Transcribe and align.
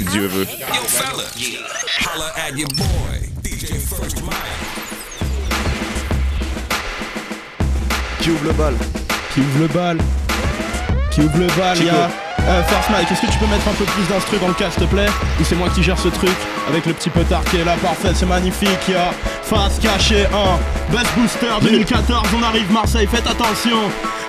si 0.00 0.06
Dieu 0.06 0.26
veut. 0.28 0.46
Yo, 0.46 0.66
fella, 0.88 1.24
holla 2.14 2.32
at 2.36 2.56
your 2.56 2.68
boy, 2.76 3.20
DJ 3.44 3.74
First 3.78 4.22
Mike. 4.22 4.34
Qui 8.20 8.30
ouvre 8.30 8.44
le 8.46 8.52
bal? 8.52 8.74
Qui 9.34 9.40
ouvre 9.40 9.58
le 9.60 9.66
bal? 9.68 9.98
Qui 11.10 11.20
ouvre 11.20 11.38
le 11.38 11.46
bal, 11.48 11.76
Chico. 11.76 11.88
y'a? 11.88 12.10
euh, 12.48 12.62
Force 12.64 12.88
Mike, 12.90 13.12
est-ce 13.12 13.20
que 13.20 13.26
tu 13.32 13.38
peux 13.38 13.46
mettre 13.46 13.68
un 13.68 13.72
peu 13.74 13.84
plus 13.84 14.08
d'instru 14.08 14.38
dans 14.38 14.48
le 14.48 14.54
cas 14.54 14.70
s'il 14.70 14.84
te 14.84 14.88
plaît? 14.88 15.08
Ou 15.40 15.44
c'est 15.44 15.56
moi 15.56 15.68
qui 15.74 15.82
gère 15.82 15.98
ce 15.98 16.08
truc 16.08 16.30
Avec 16.68 16.86
le 16.86 16.94
petit 16.94 17.10
potard 17.10 17.44
qui 17.44 17.58
est 17.58 17.64
là, 17.64 17.76
parfait, 17.82 18.12
c'est 18.14 18.26
magnifique, 18.26 18.88
y'a. 18.88 19.12
Face 19.42 19.78
cachée 19.80 20.26
1, 20.26 20.94
Best 20.96 21.10
Booster 21.16 21.52
2014, 21.62 22.28
on 22.38 22.42
arrive 22.42 22.70
Marseille, 22.72 23.06
faites 23.10 23.26
attention. 23.26 23.76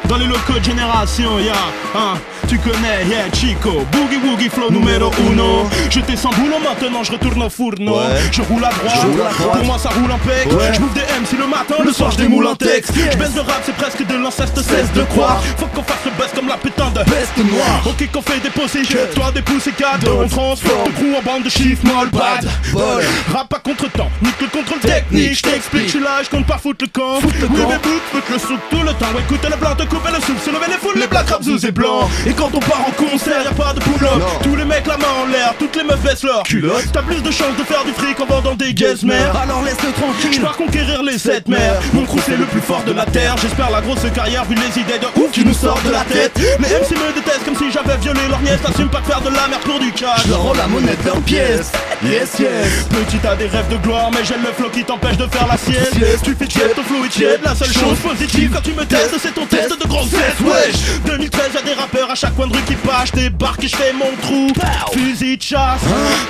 Dans 0.09 0.17
les 0.17 0.25
locaux 0.27 0.59
de 0.59 0.63
génération, 0.63 1.39
y'a. 1.39 1.53
Un, 1.95 2.17
tu 2.51 2.57
connais, 2.59 3.05
yeah, 3.07 3.31
Chico. 3.31 3.85
Boogie 3.93 4.17
Woogie 4.17 4.49
Flow 4.49 4.69
numéro 4.69 5.09
uno. 5.31 5.69
J'étais 5.89 6.17
sans 6.17 6.31
boulot, 6.31 6.59
maintenant 6.59 7.01
je 7.01 7.13
retourne 7.13 7.43
au 7.43 7.49
fourneau. 7.49 7.95
Ouais. 7.95 8.19
Je 8.29 8.41
roule 8.41 8.65
à 8.65 8.69
droite, 8.69 8.93
Je 8.93 9.07
roule 9.07 9.21
à 9.21 9.31
droite. 9.31 9.57
pour 9.57 9.65
moi 9.65 9.77
ça 9.79 9.89
roule 9.89 10.11
en 10.11 10.17
pec. 10.17 10.51
Ouais. 10.51 10.73
Je 10.73 10.79
bouffe 10.81 10.93
des 10.93 10.99
MC 10.99 11.39
le 11.39 11.47
matin, 11.47 11.75
le 11.81 11.93
soir 11.93 12.11
je 12.11 12.17
démoule 12.17 12.47
un 12.47 12.55
texte. 12.55 12.91
Je 12.93 13.17
baisse 13.17 13.33
de 13.35 13.39
rap, 13.39 13.61
c'est 13.65 13.75
presque 13.75 14.05
de 14.05 14.15
l'inceste, 14.15 14.61
cesse 14.61 14.91
de 14.91 15.03
croire. 15.03 15.41
Faut 15.55 15.65
qu'on 15.67 15.83
fasse 15.83 16.03
le 16.03 16.11
buzz 16.11 16.27
comme 16.35 16.49
la 16.49 16.57
putain 16.57 16.89
de 16.89 16.99
Peste 17.09 17.37
noire. 17.37 17.83
Ok 17.85 18.09
qu'on 18.11 18.21
fait 18.21 18.39
des 18.41 18.49
positions, 18.49 18.99
toi 19.15 19.31
des 19.31 19.39
et 19.39 19.71
cadeaux. 19.71 20.19
On 20.21 20.27
transforme 20.27 20.87
le 20.87 20.91
crew 20.91 21.19
en 21.19 21.21
bande 21.21 21.43
de 21.43 21.49
chiffres 21.49 21.85
molle 21.85 22.09
bad. 22.09 22.49
Bol. 22.73 23.03
Rap 23.33 23.47
pas 23.47 23.59
contre 23.59 23.89
temps, 23.91 24.09
nique 24.21 24.41
le 24.41 24.47
contrôle 24.47 24.79
technique 24.79 25.35
Je 25.35 25.41
t'explique, 25.41 25.85
je 25.85 25.89
suis 25.91 25.99
là, 25.99 26.21
je 26.21 26.29
compte 26.29 26.45
pas 26.45 26.57
foutre 26.57 26.83
le 26.83 26.87
camp. 26.91 27.21
Le 27.21 27.47
Oui 27.47 27.61
mais 27.69 28.19
le 28.29 28.39
souk 28.39 28.59
tout 28.69 28.83
le 28.83 28.93
temps. 28.93 29.07
Écoutez 29.17 29.47
le 29.49 29.55
blanc, 29.55 29.75
te 29.77 29.83
couper 29.83 30.09
le 30.09 30.21
soupe, 30.21 30.39
se 30.43 30.49
lever 30.49 30.67
les 30.67 30.77
foules, 30.77 30.99
les 30.99 31.07
black 31.07 31.29
rap 31.29 31.41
et 31.41 31.71
blancs 31.71 32.09
Et 32.25 32.33
quand 32.41 32.55
on 32.55 32.59
part 32.59 32.87
en 32.87 32.91
concert, 32.91 33.43
y'a 33.43 33.51
pas 33.51 33.71
de 33.73 33.79
pull-up. 33.79 34.23
Tous 34.41 34.55
les 34.55 34.65
mecs 34.65 34.87
la 34.87 34.97
main 34.97 35.13
en 35.23 35.27
l'air, 35.27 35.53
toutes 35.59 35.75
les 35.75 35.83
meufs 35.83 36.01
baissent 36.01 36.23
leur 36.23 36.41
Culotte. 36.41 36.87
T'as 36.91 37.03
plus 37.03 37.21
de 37.21 37.29
chances 37.29 37.55
de 37.55 37.63
faire 37.63 37.83
du 37.85 37.91
fric 37.91 38.19
en 38.19 38.25
vendant 38.25 38.55
des 38.55 38.73
gazmères 38.73 39.35
Alors 39.43 39.61
laisse-le 39.61 39.89
je 39.89 40.01
tranquille 40.01 40.41
pars 40.41 40.57
conquérir 40.57 41.03
les 41.03 41.19
sept 41.19 41.47
mers 41.47 41.79
Mon 41.93 42.03
crew 42.03 42.19
c'est 42.25 42.37
le 42.37 42.45
plus 42.45 42.61
fort 42.61 42.83
de 42.83 42.93
la 42.93 43.05
terre. 43.05 43.35
J'espère 43.41 43.69
la 43.69 43.81
grosse 43.81 43.99
carrière 44.15 44.45
vu 44.45 44.55
les 44.55 44.81
idées 44.81 44.97
de 44.97 45.21
ouf 45.21 45.31
qui 45.31 45.45
nous 45.45 45.53
sortent 45.53 45.85
de 45.85 45.91
la 45.91 46.03
tête. 46.03 46.31
Les 46.37 46.67
MC 46.67 46.91
me 46.97 47.13
détestent 47.13 47.45
comme 47.45 47.55
si 47.55 47.71
j'avais 47.71 47.97
violé 47.97 48.21
leur 48.27 48.41
nièce. 48.41 48.59
T'assumes 48.63 48.89
pas 48.89 49.01
de 49.01 49.05
faire 49.05 49.21
de 49.21 49.29
la 49.29 49.47
merde 49.47 49.61
pour 49.63 49.79
du 49.79 49.91
cash. 49.91 50.23
Je 50.25 50.29
leur 50.29 50.41
rends 50.41 50.53
la 50.53 50.67
monnaie 50.67 50.95
de 50.95 51.05
leur 51.05 51.21
pièce 51.21 51.71
Yes 52.03 52.39
yes. 52.39 52.87
Petit 52.89 53.17
t'as 53.21 53.35
des 53.35 53.47
rêves 53.47 53.69
de 53.69 53.77
gloire 53.77 54.09
mais 54.11 54.25
j'ai 54.25 54.35
le 54.35 54.51
flow 54.57 54.69
qui 54.69 54.83
t'empêche 54.83 55.17
de 55.17 55.27
faire 55.27 55.47
la 55.47 55.57
sieste. 55.57 55.93
Sieste. 55.93 56.23
Tu 56.23 56.35
fais 56.35 56.47
tiède, 56.47 56.73
ton 56.75 56.83
flow 56.83 57.05
est 57.05 57.09
tiède. 57.09 57.41
La 57.43 57.53
seule 57.53 57.71
chose 57.71 57.99
positive 57.99 58.49
quand 58.51 58.61
tu 58.61 58.73
me 58.73 58.85
testes 58.85 59.15
c'est 59.21 59.33
ton 59.35 59.45
test 59.45 59.79
de 59.79 59.87
grossesse. 59.87 60.39
Wesh. 60.41 61.01
2013 61.05 61.49
y'a 61.53 61.61
des 61.61 61.73
rappeurs 61.73 62.09
à 62.09 62.15
chaque 62.15 62.30
coin 62.35 62.47
de 62.47 62.53
rue 62.53 62.61
qui 62.63 62.75
pâchent 62.75 63.09
Je 63.15 63.21
débarque 63.21 63.63
et 63.63 63.67
je 63.67 63.75
fais 63.75 63.93
mon 63.93 64.11
trou. 64.21 64.47
Fusil 64.93 65.37
de 65.37 65.41
chasse 65.41 65.81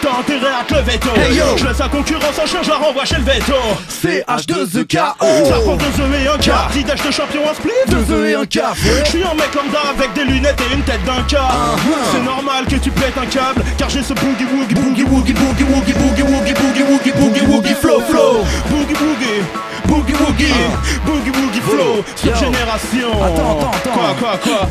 T'as 0.01 0.19
intérêt 0.19 0.53
à 0.59 0.63
te 0.63 0.75
Hey, 1.19 1.35
yo. 1.35 1.43
Je 1.57 1.65
laisse 1.65 1.77
la 1.79 1.87
concurrence 1.89 2.39
en 2.41 2.45
charge, 2.47 2.67
la 2.67 2.75
renvoie 2.75 3.05
chez 3.05 3.15
le 3.17 3.23
veto. 3.23 3.53
CH2EKO 3.89 5.45
Ça 5.47 5.59
prend 5.63 5.75
deux 5.75 6.01
œufs 6.03 6.23
et 6.23 6.27
un 6.27 6.37
quart 6.37 6.69
D'idage 6.71 7.01
de 7.03 7.11
champion 7.11 7.41
en 7.49 7.53
split. 7.53 7.71
Deux 7.87 8.13
œufs 8.13 8.29
et 8.29 8.35
un 8.35 8.45
quart, 8.45 8.75
Je 8.75 9.09
suis 9.09 9.23
un 9.23 9.33
mec 9.33 9.53
lambda 9.55 9.79
avec 9.89 10.13
des 10.13 10.23
lunettes 10.25 10.61
et 10.69 10.73
une 10.73 10.81
tête 10.83 11.03
d'un 11.05 11.21
quart 11.27 11.77
C'est 12.11 12.23
normal 12.23 12.65
que 12.65 12.75
tu 12.75 12.91
pètes 12.91 13.17
un 13.21 13.25
câble 13.25 13.63
Car 13.77 13.89
j'ai 13.89 14.03
ce 14.03 14.13
boogie 14.13 14.45
woogie 14.53 14.73
boogie 14.75 15.03
woogie 15.03 15.33
boogie 15.33 15.63
woogie 15.63 15.93
boogie 15.93 16.23
woogie 16.23 16.53
boogie 16.53 16.83
woogie 16.83 17.11
boogie 17.11 17.41
woogie 17.41 17.75
flow 17.75 17.99
flow. 18.01 18.43
Boogie 18.69 18.93
woogie 18.93 19.41
Boogie 19.85 20.13
woogie 20.13 20.53
Boogie 21.05 21.31
woogie 21.31 21.61
flow. 21.61 22.03
Sur 22.15 22.35
génération 22.35 23.11
Attends, 23.23 23.57
attends, 23.59 23.71
attends. 23.71 23.91
Quoi 23.91 24.15
quoi 24.19 24.37
quoi? 24.43 24.69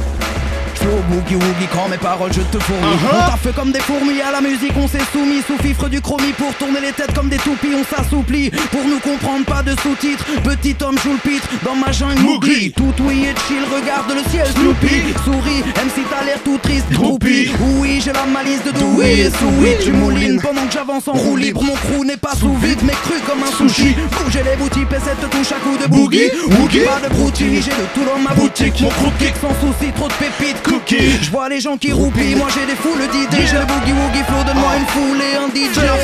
Flow, 0.80 0.98
boogie 1.10 1.34
woogie, 1.34 1.68
quand 1.72 1.88
mes 1.88 1.98
paroles 1.98 2.32
je 2.32 2.40
te 2.40 2.58
fournis. 2.58 2.80
Uh-huh. 2.82 3.12
On 3.12 3.30
t'a 3.30 3.36
fait 3.36 3.54
comme 3.54 3.70
des 3.72 3.80
fourmis 3.80 4.20
à 4.20 4.32
la 4.32 4.40
musique, 4.40 4.72
on 4.76 4.88
s'est 4.88 5.04
soumis 5.12 5.42
Sous 5.46 5.58
fifre 5.62 5.88
du 5.88 6.00
chromie 6.00 6.32
pour 6.32 6.54
tourner 6.54 6.80
les 6.80 6.92
têtes 6.92 7.14
comme 7.14 7.28
des 7.28 7.36
toupies. 7.38 7.74
On 7.78 7.84
s'assouplit, 7.84 8.50
pour 8.70 8.84
nous 8.84 8.98
comprendre 8.98 9.44
pas 9.44 9.62
de 9.62 9.72
sous-titres. 9.82 10.24
Petit 10.42 10.76
homme 10.82 10.96
joue 10.98 11.12
le 11.12 11.18
pitre, 11.30 11.48
dans 11.64 11.74
ma 11.74 11.92
jungle 11.92 12.20
Mougli 12.20 12.72
Tout 12.72 12.94
oui 13.00 13.26
et 13.26 13.34
chill, 13.46 13.62
regarde 13.74 14.10
le 14.10 14.22
ciel 14.30 14.46
Snoopy. 14.46 15.14
Souris, 15.24 15.60
MC 15.76 16.04
t'as 16.10 16.24
l'air 16.24 16.38
tout 16.44 16.58
triste 16.62 16.90
Groupie. 16.92 17.50
Oui, 17.78 18.00
j'ai 18.02 18.12
la 18.12 18.24
malice 18.26 18.64
de 18.64 18.72
douille 18.72 19.20
et 19.20 19.30
souris 19.30 19.76
Tu 19.84 19.92
moulines 19.92 20.40
pendant 20.40 20.66
que 20.66 20.72
j'avance 20.72 21.08
en 21.08 21.12
roue 21.12 21.36
libre. 21.36 21.62
Mon 21.62 21.74
crew 21.74 22.04
n'est 22.06 22.16
pas 22.16 22.34
sous 22.34 22.54
vide, 22.54 22.80
mais 22.84 22.94
cru 23.04 23.14
comme 23.26 23.42
un 23.42 23.52
sushi. 23.52 23.94
Bouger 24.22 24.42
les 24.44 24.56
boutiques, 24.56 24.88
et 24.90 25.00
cette 25.04 25.30
touche 25.30 25.52
à 25.52 25.60
coup 25.60 25.76
de 25.76 25.86
boogie 25.88 26.30
Woogie. 26.58 26.80
Pas 26.80 27.06
de 27.06 27.12
broutille, 27.12 27.60
j'ai 27.62 27.70
de 27.70 27.86
tout 27.94 28.04
dans 28.04 28.18
ma 28.18 28.34
boutique 28.34 28.80
Mon 28.80 28.88
crew 28.88 29.12
kick. 29.18 29.34
Sans 29.40 29.54
souci, 29.60 29.92
trop 29.94 30.08
de 30.08 30.12
pépites 30.14 30.62
Cookie. 30.70 31.18
Je 31.20 31.30
vois 31.30 31.48
les 31.48 31.60
gens 31.60 31.76
qui 31.76 31.92
roupillent, 31.92 32.36
moi 32.36 32.48
j'ai 32.54 32.64
des 32.64 32.76
foules 32.76 33.06
d'idées. 33.10 33.44
J'ai 33.46 33.58
le 33.58 33.66
boogie 33.66 33.92
woogie 33.92 34.22
flow, 34.24 34.44
donne-moi 34.46 34.76
une 34.78 34.86
foule 34.86 35.20
et 35.20 35.36
un 35.36 35.48
DJ 35.48 35.76
Mike. 35.76 35.94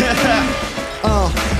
Un, 0.00 0.66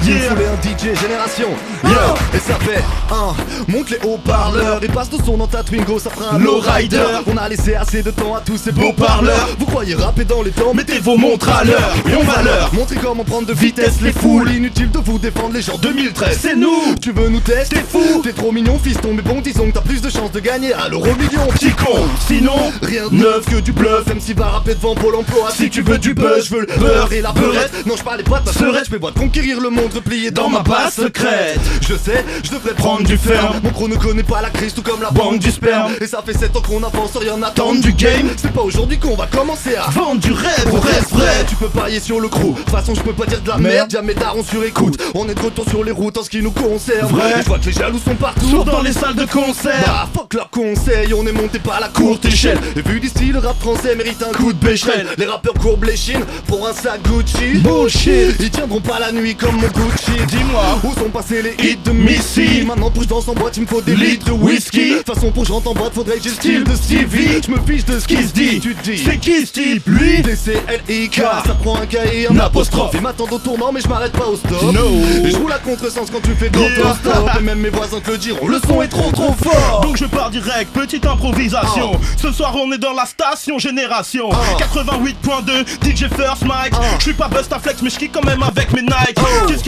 Yeah. 0.03 0.31
voulait 0.31 0.47
un 0.47 0.56
DJ 0.62 0.99
génération. 0.99 1.49
Yo, 1.84 1.91
et 2.34 2.38
ça 2.38 2.59
fait 2.61 2.83
un. 3.11 3.34
Monte 3.71 3.91
les 3.91 3.99
haut-parleurs 4.03 4.83
et 4.83 4.88
passe 4.88 5.11
le 5.12 5.19
son 5.25 5.37
dans 5.37 5.47
ta 5.47 5.62
Twingo 5.62 5.99
Ça 5.99 6.09
fera 6.11 6.34
un 6.34 6.38
Lowrider. 6.38 7.03
On 7.27 7.37
a 7.37 7.49
laissé 7.49 7.75
assez 7.75 8.03
de 8.03 8.11
temps 8.11 8.34
à 8.34 8.41
tous 8.41 8.56
ces 8.56 8.72
beaux 8.72 8.93
parleurs. 8.93 9.49
Vous 9.59 9.66
croyez 9.66 9.94
rapper 9.94 10.25
dans 10.25 10.43
les 10.43 10.53
temps 10.53 10.72
Mettez 10.72 11.00
vos 11.00 11.19
montres 11.19 11.50
à 11.50 11.65
l'heure. 11.65 11.93
Et 12.11 12.15
on 12.15 12.25
va 12.25 12.43
l'heure 12.43 12.71
Montrez 12.72 12.97
comment 12.97 13.25
prendre 13.25 13.47
de 13.47 13.53
vitesse 13.53 14.00
les 14.00 14.12
foules. 14.12 14.50
Inutile 14.50 14.91
de 14.91 14.99
vous 14.99 15.19
défendre 15.19 15.55
les 15.55 15.62
gens 15.62 15.77
2013 15.77 16.38
C'est 16.41 16.56
nous. 16.56 16.94
Tu 17.03 17.12
veux 17.12 17.28
nous 17.28 17.41
tester? 17.41 17.77
T'es 17.77 17.82
fou 17.82 18.22
T'es 18.22 18.32
trop 18.32 18.53
mignon 18.53 18.78
fiston 18.78 19.12
mais 19.15 19.22
bon 19.22 19.41
disons 19.41 19.67
que 19.67 19.75
t'as 19.75 19.82
plus 19.82 20.00
de 20.00 20.09
chances 20.09 20.32
de 20.32 20.41
gagner 20.41 20.72
à 20.72 20.88
l'euro 20.88 21.15
million. 21.17 21.47
Petit 21.53 21.72
con 21.72 22.06
Sinon 22.27 22.72
Rien 22.82 23.09
de 23.09 23.15
neuf 23.15 23.44
que 23.44 23.61
du 23.61 23.72
bluff. 23.72 24.06
Même 24.06 24.21
si 24.21 24.32
va 24.32 24.47
rapper 24.47 24.75
devant 24.75 24.94
Pôle 24.94 25.17
emploi. 25.17 25.50
Si 25.55 25.69
tu 25.69 25.82
veux 25.82 25.99
du 25.99 26.15
buzz, 26.15 26.47
je 26.47 26.55
veux 26.55 26.61
le 26.61 26.78
beurre 26.78 27.12
et 27.12 27.21
la 27.21 27.32
beurette. 27.32 27.87
Non 27.87 27.97
je 27.97 28.03
parlais 28.03 28.22
pas 28.22 28.41
de 28.41 28.47
ta 28.47 28.53
je 28.53 28.97
de 28.97 29.19
conquérir 29.19 29.61
le 29.61 29.71
monde 29.71 29.89
dans, 30.32 30.48
ma 30.48 30.60
base 30.60 30.94
secrète 30.94 31.60
Je 31.82 31.94
sais, 31.94 32.24
je 32.42 32.50
devrais 32.50 32.74
prendre 32.74 33.04
du 33.04 33.16
ferme 33.16 33.60
Mon 33.62 33.70
gros 33.70 33.88
ne 33.88 33.96
connaît 33.96 34.22
pas 34.22 34.40
la 34.40 34.50
crise 34.50 34.74
tout 34.74 34.82
comme 34.82 35.02
la 35.02 35.10
bande 35.10 35.38
du 35.38 35.50
sperme 35.50 35.92
Et 36.00 36.06
ça 36.06 36.22
fait 36.24 36.36
7 36.36 36.56
ans 36.56 36.62
qu'on 36.62 36.82
avance 36.82 37.16
rien 37.16 37.42
attendre 37.42 37.80
du 37.80 37.92
game 37.92 38.30
C'est 38.36 38.52
pas 38.52 38.62
aujourd'hui 38.62 38.98
qu'on 38.98 39.16
va 39.16 39.26
commencer 39.26 39.76
à 39.76 39.90
Vendre 39.90 40.20
du 40.20 40.32
rêve 40.32 40.70
on 40.72 40.80
reste 40.80 41.10
vrai, 41.10 41.44
tu 41.48 41.56
peux 41.56 41.68
parier 41.68 42.00
sur 42.00 42.20
le 42.20 42.28
crew. 42.28 42.54
De 42.54 42.60
toute 42.60 42.70
façon, 42.70 42.94
je 42.94 43.02
peux 43.02 43.12
pas 43.12 43.26
dire 43.26 43.40
de 43.40 43.48
la 43.48 43.58
merde, 43.58 43.92
y'a 43.92 44.02
mes 44.02 44.14
darons 44.14 44.42
sur 44.44 44.62
écoute. 44.64 45.00
On 45.14 45.28
est 45.28 45.34
de 45.34 45.40
retour 45.40 45.64
sur 45.68 45.82
les 45.82 45.90
routes 45.90 46.16
en 46.18 46.22
ce 46.22 46.30
qui 46.30 46.42
nous 46.42 46.50
concerne. 46.50 47.08
Vrai. 47.08 47.42
Je 47.42 47.48
vois 47.48 47.58
que 47.58 47.66
les 47.66 47.72
jaloux 47.72 47.98
sont 47.98 48.14
partout. 48.14 48.48
Sourds 48.48 48.64
dans 48.64 48.82
les 48.82 48.92
salles 48.92 49.14
de 49.14 49.24
concert 49.24 49.82
Bah, 49.86 50.08
fuck 50.14 50.34
leur 50.34 50.50
conseil, 50.50 51.12
on 51.14 51.26
est 51.26 51.32
monté 51.32 51.58
par 51.58 51.80
la 51.80 51.88
courte 51.88 52.24
échelle. 52.24 52.58
Et 52.76 52.82
vu 52.82 53.00
d'ici, 53.00 53.26
le 53.32 53.38
rap 53.38 53.58
français 53.60 53.94
mérite 53.96 54.22
un 54.22 54.32
coup 54.32 54.52
de 54.52 54.64
bécherel. 54.64 55.06
Les 55.18 55.26
rappeurs 55.26 55.54
courbent 55.54 55.84
les 55.84 55.96
chines 55.96 56.24
pour 56.46 56.66
un 56.66 56.72
sac 56.72 57.00
Gucci. 57.02 57.58
Bullshit 57.58 58.36
Ils 58.40 58.50
tiendront 58.50 58.80
pas 58.80 58.98
la 58.98 59.12
nuit 59.12 59.34
comme 59.34 59.56
mon 59.56 59.68
Gucci. 59.84 60.26
Dis-moi. 60.26 60.62
Où 60.84 60.94
sont 60.94 61.08
passés 61.10 61.42
les 61.42 61.54
hits 61.64 61.78
de 61.84 61.91
Missy? 61.92 62.62
Maintenant, 62.66 62.91
pour 62.91 62.98
que 63.02 63.04
je 63.04 63.08
danse 63.08 63.28
en 63.28 63.34
boîte, 63.34 63.56
il 63.56 63.62
me 63.62 63.66
faut 63.66 63.80
des 63.80 63.96
litres 63.96 64.26
de 64.26 64.32
whisky. 64.32 64.91
De 64.91 64.96
toute 64.98 65.14
façon, 65.14 65.30
pour 65.30 65.42
que 65.42 65.48
je 65.48 65.52
rentre 65.52 65.70
en 65.70 65.74
boîte, 65.74 65.94
faudrait 65.94 66.16
que 66.16 66.22
j'ai 66.22 66.28
le 66.30 66.34
style 66.34 66.64
de 66.64 66.74
Stevie. 66.74 67.41
Je 67.46 67.50
me 67.50 67.60
fiche 67.66 67.84
de 67.84 67.98
ce 67.98 68.06
qui 68.06 68.16
se 68.22 68.32
dit. 68.32 68.60
Tu 68.60 68.74
dis. 68.82 68.98
C'est 69.04 69.19
qui 69.19 69.46
ce 69.46 69.52
type 69.52 69.82
lui? 69.86 70.22
D-C-L-I-K 70.22 71.16
Ça 71.46 71.54
prend 71.62 71.76
un 71.76 71.86
K 71.86 71.96
et 72.12 72.28
un 72.28 72.38
apostrophe 72.38 72.90
Ils 72.94 73.00
m'attendent 73.00 73.32
au 73.32 73.38
tournant 73.38 73.70
mais 73.72 73.80
je 73.80 73.88
m'arrête 73.88 74.12
pas 74.12 74.26
au 74.26 74.36
stop 74.36 74.62
No. 74.72 74.86
Et 75.24 75.30
je 75.30 75.36
roule 75.36 75.52
à 75.52 75.58
contresens 75.58 76.10
quand 76.10 76.20
tu 76.22 76.34
fais 76.34 76.50
d'autostop 76.50 77.30
Et 77.38 77.42
même 77.42 77.58
mes 77.60 77.70
voisins 77.70 78.00
te 78.00 78.10
le 78.10 78.19
diront 78.19 78.46
Le 78.48 78.58
son 78.66 78.82
est 78.82 78.88
trop 78.88 79.10
trop 79.12 79.32
fort 79.42 79.80
Donc 79.82 79.96
je 79.96 80.04
pars 80.04 80.30
direct, 80.30 80.72
petite 80.72 81.06
improvisation 81.06 81.92
Ce 82.20 82.30
soir 82.32 82.54
on 82.56 82.70
est 82.72 82.78
dans 82.78 82.92
la 82.92 83.06
station 83.06 83.58
Génération 83.58 84.28
Ah. 84.32 84.56
88.2 84.62 85.66
DJ 85.90 86.08
First 86.14 86.44
Mike 86.44 86.72
Ah. 86.74 86.82
Je 86.98 87.02
suis 87.04 87.12
pas 87.14 87.28
Bustaflex 87.28 87.82
mais 87.82 87.90
je 87.90 88.06
quand 88.12 88.24
même 88.24 88.42
avec 88.42 88.72
mes 88.72 88.82
Nike 88.82 89.19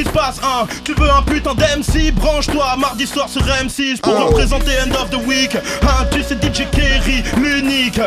qui 0.02 0.08
se 0.08 0.12
passe 0.14 0.40
hein 0.42 0.66
Tu 0.84 0.94
veux 0.94 1.10
un 1.10 1.22
putain 1.22 1.54
d'MC 1.54 2.12
Branche-toi. 2.12 2.76
Mardi 2.78 3.06
soir 3.06 3.28
sur 3.28 3.42
M6 3.42 4.00
Pour 4.00 4.12
Oh. 4.18 4.26
représenter 4.26 4.72
End 4.86 4.94
of 5.00 5.10
the 5.10 5.26
Week. 5.26 5.54
Hein, 5.54 6.06
Tu 6.10 6.22
sais 6.22 6.34
DJ 6.36 6.66
Kerry, 6.70 7.22
l'unique 7.36 8.00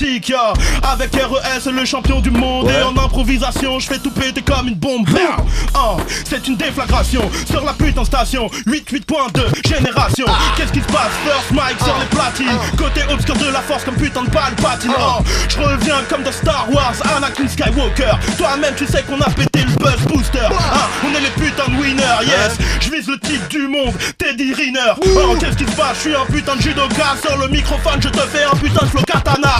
Yeah. 0.00 0.52
Avec 0.82 1.14
RES 1.14 1.70
le 1.70 1.84
champion 1.84 2.20
du 2.20 2.30
monde. 2.30 2.66
Ouais. 2.66 2.80
Et 2.80 2.82
en 2.82 2.96
improvisation 2.96 3.78
je 3.78 3.86
fais 3.86 3.98
tout 3.98 4.10
péter 4.10 4.42
comme 4.42 4.68
une 4.68 4.74
bombe. 4.74 5.08
Bam. 5.10 5.44
Ah, 5.74 5.96
C'est 6.24 6.46
une 6.48 6.56
déflagration 6.56 7.22
sur 7.50 7.64
la 7.64 7.72
putain 7.74 8.04
station. 8.04 8.48
88.2 8.66 9.68
Génération. 9.68 10.26
Qu'est-ce 10.56 10.72
qui 10.72 10.80
se 10.80 10.86
passe? 10.86 11.10
First 11.24 11.50
Mike 11.52 11.78
sur 11.84 11.94
les 11.98 12.06
platines. 12.06 12.58
Côté 12.78 13.02
obscur 13.12 13.36
de 13.36 13.46
la 13.50 13.60
force 13.60 13.84
comme 13.84 13.96
putain 13.96 14.22
de 14.22 14.30
balle 14.30 14.54
patine 14.62 14.92
Oh, 14.98 15.22
Je 15.48 15.58
reviens 15.58 16.02
comme 16.08 16.22
dans 16.22 16.32
Star 16.32 16.66
Wars 16.72 16.94
Anakin 17.16 17.48
Skywalker. 17.48 18.12
Toi-même 18.38 18.74
tu 18.76 18.86
sais 18.86 19.02
qu'on 19.02 19.20
a 19.20 19.30
pété 19.30 19.60
le 19.60 19.74
buzz 19.76 20.00
booster. 20.08 20.38
Ah, 20.50 20.88
On 21.04 21.14
est 21.16 21.20
les 21.20 21.30
putains 21.30 21.70
de 21.70 21.76
winners 21.76 21.90
winner, 21.90 22.26
yes. 22.26 22.56
Je 22.80 22.90
vise 22.90 23.08
le 23.08 23.18
titre 23.18 23.48
du 23.48 23.66
monde, 23.68 23.94
Teddy 24.18 24.52
Riner. 24.54 24.92
Oh, 25.02 25.36
qu'est-ce 25.38 25.56
qui 25.56 25.64
se 25.70 25.76
passe? 25.76 25.96
Je 25.96 26.00
suis 26.10 26.14
un 26.14 26.24
putain 26.26 26.56
de 26.56 26.62
judoka. 26.62 27.16
Sur 27.26 27.36
le 27.38 27.48
microphone, 27.48 28.00
je 28.00 28.08
te 28.08 28.20
fais 28.20 28.44
un 28.44 28.56
putain 28.56 28.84
de 28.86 28.90
flow 28.90 29.02
katana. 29.02 29.59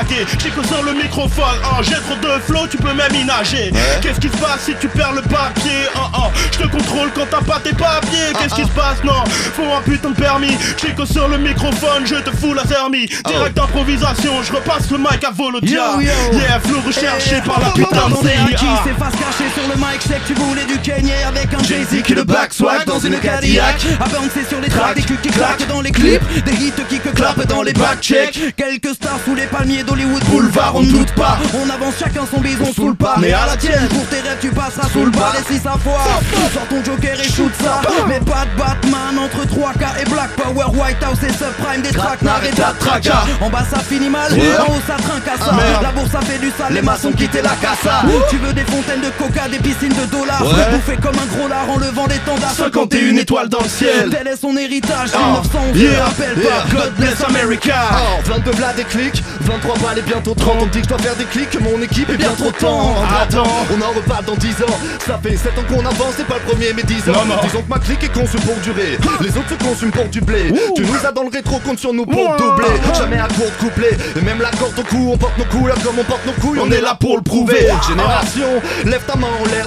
Oh, 0.00 0.04
c'est 0.08 0.14
onagé. 0.14 0.38
Chico 0.38 0.62
sur 0.64 0.82
le 0.82 0.92
microphone. 0.92 1.44
Oh, 1.64 1.82
j'ai 1.82 1.94
trop 1.94 2.16
de 2.20 2.40
flow, 2.42 2.66
tu 2.70 2.76
peux 2.76 2.92
même 2.94 3.14
y 3.14 3.24
nager. 3.24 3.72
Qu'est-ce 4.02 4.20
qui 4.20 4.28
se 4.28 4.36
passe 4.36 4.62
si 4.66 4.74
tu 4.80 4.88
perds 4.88 5.12
le 5.12 5.22
papier? 5.22 5.88
Oh, 5.96 6.00
oh, 6.16 6.30
je 6.52 6.58
te 6.58 6.66
contrôle 6.68 7.10
quand 7.14 7.26
t'as 7.30 7.42
pas 7.42 7.60
tes 7.60 7.72
papiers. 7.74 8.32
Qu'est-ce 8.38 8.54
qui 8.54 8.62
se 8.62 8.68
passe? 8.74 9.02
Non, 9.04 9.24
faut 9.54 9.64
un 9.76 9.80
putain 9.82 10.10
de 10.10 10.14
permis. 10.14 10.56
Chico 10.80 11.04
sur 11.06 11.28
le 11.28 11.38
microphone, 11.38 12.06
je 12.06 12.16
te 12.16 12.30
fous 12.36 12.54
la 12.54 12.62
thermie. 12.64 13.06
Direct 13.26 13.58
improvisation, 13.58 14.42
je 14.42 14.52
repasse 14.52 14.90
le 14.90 14.98
mic 14.98 15.22
à 15.24 15.30
Volodia. 15.30 15.92
Yo, 15.94 16.00
yo. 16.00 16.38
Yeah, 16.38 16.60
flow 16.60 16.80
recherché 16.86 17.36
Eh, 17.44 17.46
par 17.48 17.60
la 17.60 17.70
putain 17.70 18.08
de 18.08 18.14
CIA. 18.16 18.58
c'est 18.84 18.98
face 18.98 19.14
cachée 19.14 19.50
sur 19.54 19.68
le 19.68 19.76
mic, 19.76 20.00
je 20.02 20.08
sais 20.08 20.20
que 20.20 20.26
tu 20.26 20.34
voulais 20.34 20.64
du 20.64 20.78
Kenya 20.78 21.14
avec 21.28 21.52
un 21.54 21.62
Jay-Z 21.62 22.02
qui 22.02 22.14
le 22.14 22.24
back 22.24 22.52
swag 22.52 22.84
dans 22.86 22.98
une 22.98 23.18
Cadillac. 23.18 23.76
Avancé 24.00 24.44
sur 24.48 24.60
les 24.60 24.68
tracks, 24.68 24.94
des 24.96 25.02
culs 25.02 25.20
qui 25.22 25.30
claquent 25.30 25.66
dans 25.68 25.80
les 25.80 25.90
clips, 25.90 26.22
des 26.44 26.52
hits 26.52 26.72
qui 26.88 26.98
que 27.00 27.08
clapent 27.10 27.46
dans 27.46 27.62
les 27.62 27.72
backchecks. 27.72 28.54
Quelques 28.56 28.94
stars 28.94 29.18
sous 29.24 29.34
les 29.34 29.46
palmiers 29.46 29.82
d'Hollywood 29.88 30.24
Boulevard, 30.24 30.72
on 30.76 30.82
ne 30.82 30.90
doute 30.90 31.12
pas. 31.12 31.38
On 31.54 31.68
avance 31.70 31.94
chacun 31.98 32.22
son 32.30 32.40
bison 32.40 32.70
sous 32.74 32.88
le 32.88 32.94
pas. 32.94 33.14
Mais 33.18 33.32
à 33.32 33.46
la 33.46 33.56
tienne, 33.56 33.88
pour 33.88 34.06
tes 34.06 34.16
rêves, 34.20 34.38
tu 34.40 34.50
passeras 34.50 34.88
sous 34.92 35.04
le 35.04 35.10
bas. 35.10 35.32
Et 35.38 35.52
si 35.52 35.58
ça 35.58 35.74
foire, 35.82 36.20
sors 36.52 36.66
ton 36.68 36.84
joker 36.84 37.18
et 37.18 37.28
shoot 37.28 37.52
ça. 37.62 37.80
Mais 38.06 38.20
pas 38.20 38.44
de 38.44 38.58
Batman 38.58 39.18
entre 39.18 39.46
3K 39.46 40.02
et 40.02 40.04
Black 40.10 40.30
Power, 40.36 40.66
White 40.74 41.02
House 41.02 41.18
et 41.22 41.32
Subprime, 41.32 41.82
des 41.82 41.90
traquenards 41.90 42.44
et 42.44 42.54
de 42.54 42.60
la 42.60 42.72
traca. 42.78 43.24
En 43.40 43.48
bas 43.48 43.64
ça 43.70 43.78
finit 43.78 44.10
mal, 44.10 44.32
en 44.32 44.72
haut 44.72 44.82
ça 44.86 44.96
trinque 44.96 45.28
à 45.28 45.38
ça. 45.42 45.52
La 45.82 45.90
bourse 45.92 46.10
ça 46.10 46.20
fait 46.20 46.38
du 46.38 46.50
sale, 46.56 46.72
les 46.74 46.82
maçons 46.82 47.12
quittent 47.12 47.42
la 47.42 47.56
casa. 47.60 48.02
Tu 48.30 48.36
veux 48.36 48.52
des 48.52 48.64
fontaines 48.64 49.00
de 49.00 49.10
coca, 49.18 49.48
des 49.48 49.58
piscines 49.58 49.94
de 49.94 50.04
dollars. 50.10 50.42
Bouffer 50.42 50.96
comme 51.00 51.16
un 51.16 51.36
gros 51.36 51.48
lard 51.48 51.70
en 51.70 51.78
levant 51.78 52.06
des 52.06 52.18
tendards. 52.18 52.52
51 52.52 53.16
étoiles 53.16 53.48
dans 53.48 53.62
le 53.62 53.68
ciel. 53.68 54.10
Tel 54.10 54.26
est 54.26 54.36
son 54.36 54.56
héritage, 54.56 55.10
Oh, 55.14 55.18
1911, 55.18 55.76
yeah, 55.76 55.90
ne 55.90 55.96
rappelle 56.00 56.34
pas. 56.34 56.64
God 56.76 56.92
bless 56.98 57.24
America. 57.26 57.74
Oh, 57.92 58.20
22 58.26 58.50
blas 58.52 58.72
des 58.76 58.84
clics, 58.84 59.22
23 59.40 59.77
balles 59.78 59.98
et 59.98 60.02
bientôt 60.02 60.34
30 60.34 60.56
On 60.60 60.66
dit 60.66 60.78
que 60.78 60.84
je 60.84 60.88
dois 60.88 60.98
faire 60.98 61.16
des 61.16 61.24
clics, 61.24 61.50
que 61.50 61.58
mon 61.58 61.80
équipe 61.82 62.08
est 62.10 62.16
bien 62.16 62.32
trop 62.32 62.50
temps 62.52 62.94
Attends. 63.20 63.66
On 63.72 63.82
en 63.82 63.92
reparle 63.92 64.24
dans 64.24 64.36
10 64.36 64.48
ans. 64.62 64.78
Ça 65.06 65.18
fait 65.22 65.36
7 65.36 65.58
ans 65.58 65.62
qu'on 65.68 65.80
avance, 65.80 66.14
c'est 66.16 66.26
pas 66.26 66.36
le 66.44 66.50
premier 66.50 66.72
mais 66.74 66.82
10 66.82 67.10
ans. 67.10 67.24
Disons 67.42 67.62
que 67.62 67.68
ma 67.68 67.78
clique 67.78 68.04
est 68.04 68.12
conçue 68.12 68.38
pour 68.38 68.56
durer. 68.56 68.98
Les 69.20 69.30
autres 69.36 69.48
se 69.50 69.64
consument 69.64 69.90
pour 69.90 70.08
du 70.08 70.20
blé. 70.20 70.52
Tu 70.76 70.82
nous 70.82 71.06
as 71.06 71.12
dans 71.12 71.22
le 71.22 71.30
rétro, 71.30 71.58
compte 71.58 71.78
sur 71.78 71.92
nous 71.92 72.06
pour 72.06 72.36
doubler. 72.36 72.68
Jamais 72.96 73.18
à 73.18 73.28
court 73.28 73.46
de 73.46 73.64
couplet. 73.64 73.96
Et 74.16 74.20
même 74.20 74.40
la 74.40 74.50
corde 74.50 74.78
au 74.78 74.82
cou, 74.82 75.10
on 75.12 75.18
porte 75.18 75.38
nos 75.38 75.44
couleurs 75.44 75.78
comme 75.82 75.98
on 75.98 76.04
porte 76.04 76.26
nos 76.26 76.32
couilles 76.32 76.60
On 76.62 76.70
est 76.70 76.80
là 76.80 76.96
pour 76.98 77.16
le 77.16 77.22
prouver. 77.22 77.68
Génération, 77.88 78.60
lève 78.84 79.04
ta 79.06 79.16
main 79.16 79.28
en 79.40 79.44
l'air. 79.46 79.66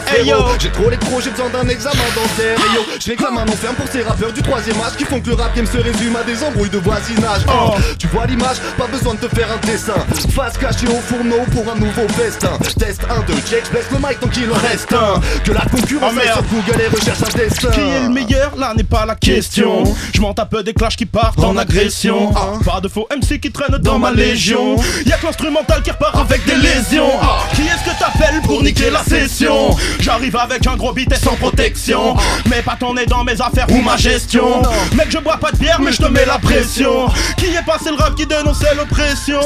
J'ai 0.59 0.69
trop 0.71 0.85
l'électro, 0.85 1.21
j'ai 1.21 1.31
besoin 1.31 1.49
d'un 1.49 1.67
examen 1.67 2.03
dentaire. 2.15 2.57
Yo, 2.75 2.81
je 2.99 3.09
réclame 3.09 3.37
un 3.37 3.43
enferme 3.43 3.75
pour 3.75 3.87
ces 3.87 4.01
rappeurs 4.01 4.31
du 4.31 4.41
troisième 4.41 4.79
âge 4.81 4.95
Qui 4.97 5.05
font 5.05 5.19
que 5.19 5.29
le 5.29 5.35
rap 5.35 5.55
game 5.55 5.65
se 5.65 5.77
résume 5.77 6.15
à 6.15 6.23
des 6.23 6.43
embrouilles 6.43 6.69
de 6.69 6.77
voisinage. 6.77 7.41
Oh. 7.47 7.75
Tu 7.97 8.07
vois 8.07 8.25
l'image, 8.25 8.57
pas 8.77 8.87
besoin 8.87 9.15
de 9.15 9.19
te 9.19 9.35
faire 9.35 9.47
un 9.51 9.65
dessin 9.65 9.93
Face 10.35 10.57
cachée 10.57 10.87
au 10.87 10.99
fourneau 11.01 11.41
pour 11.51 11.71
un 11.71 11.77
nouveau 11.77 12.07
festin 12.09 12.57
Test 12.79 13.01
1, 13.09 13.21
2, 13.27 13.33
check, 13.49 13.63
je 13.67 13.71
baisse 13.71 13.85
le 13.91 13.97
mic 13.97 14.19
tant 14.19 14.27
qu'il 14.27 14.49
en 14.51 14.55
reste 14.55 14.93
un 14.93 15.19
Que 15.43 15.51
la 15.51 15.61
concurrence 15.61 16.13
Oh, 16.15 16.19
sur 16.33 16.43
Google 16.43 16.81
et 16.81 16.87
recherche 16.95 17.19
un 17.21 17.37
destin 17.37 17.69
Qui 17.69 17.79
est 17.81 18.01
le 18.03 18.09
meilleur 18.09 18.55
Là 18.57 18.73
n'est 18.75 18.83
pas 18.83 19.05
la 19.05 19.15
question. 19.15 19.83
Je 20.13 20.21
m'en 20.21 20.33
tape 20.33 20.55
des 20.63 20.73
clashs 20.73 20.95
qui 20.95 21.05
partent 21.05 21.39
en 21.39 21.57
agression. 21.57 22.31
Ah, 22.35 22.53
Pas 22.65 22.81
de 22.81 22.87
faux 22.87 23.07
MC 23.11 23.39
qui 23.39 23.51
traînent 23.51 23.77
dans 23.79 23.97
ma 23.99 24.11
légion. 24.11 24.75
Y'a 25.05 25.17
que 25.17 25.25
l'instrumental 25.25 25.81
qui 25.83 25.91
repart 25.91 26.15
avec 26.17 26.45
des 26.45 26.55
lésions. 26.55 27.09
Ah, 27.21 27.39
Qui 27.55 27.61
est-ce 27.63 27.83
que 27.89 27.97
t'appelles 27.99 28.41
pour 28.43 28.61
niquer 28.63 28.89
la 28.89 29.03
session? 29.03 29.75
J'arrive 29.99 30.35
avec 30.35 30.65
un 30.67 30.75
gros 30.75 30.91
beat 30.93 31.11
et 31.11 31.15
sans 31.17 31.35
protection. 31.35 32.15
Mais 32.49 32.61
pas 32.61 32.75
ton 32.79 32.93
nez 32.93 33.05
dans 33.05 33.23
mes 33.23 33.39
affaires 33.41 33.67
ou 33.71 33.81
ma 33.81 33.97
gestion. 33.97 34.61
Mec, 34.95 35.07
je 35.09 35.17
bois 35.19 35.37
pas 35.37 35.51
de 35.51 35.57
bière, 35.57 35.79
mais 35.81 35.91
je 35.91 35.97
te 36.01 36.07
mets 36.07 36.25
la 36.25 36.37
pression. 36.37 37.07
Qui 37.37 37.45
est 37.47 37.65
passé 37.65 37.89
le 37.89 37.95
rap 37.97 38.15
qui 38.15 38.25
dénonçait 38.25 38.75
l'oppression? 38.75 39.39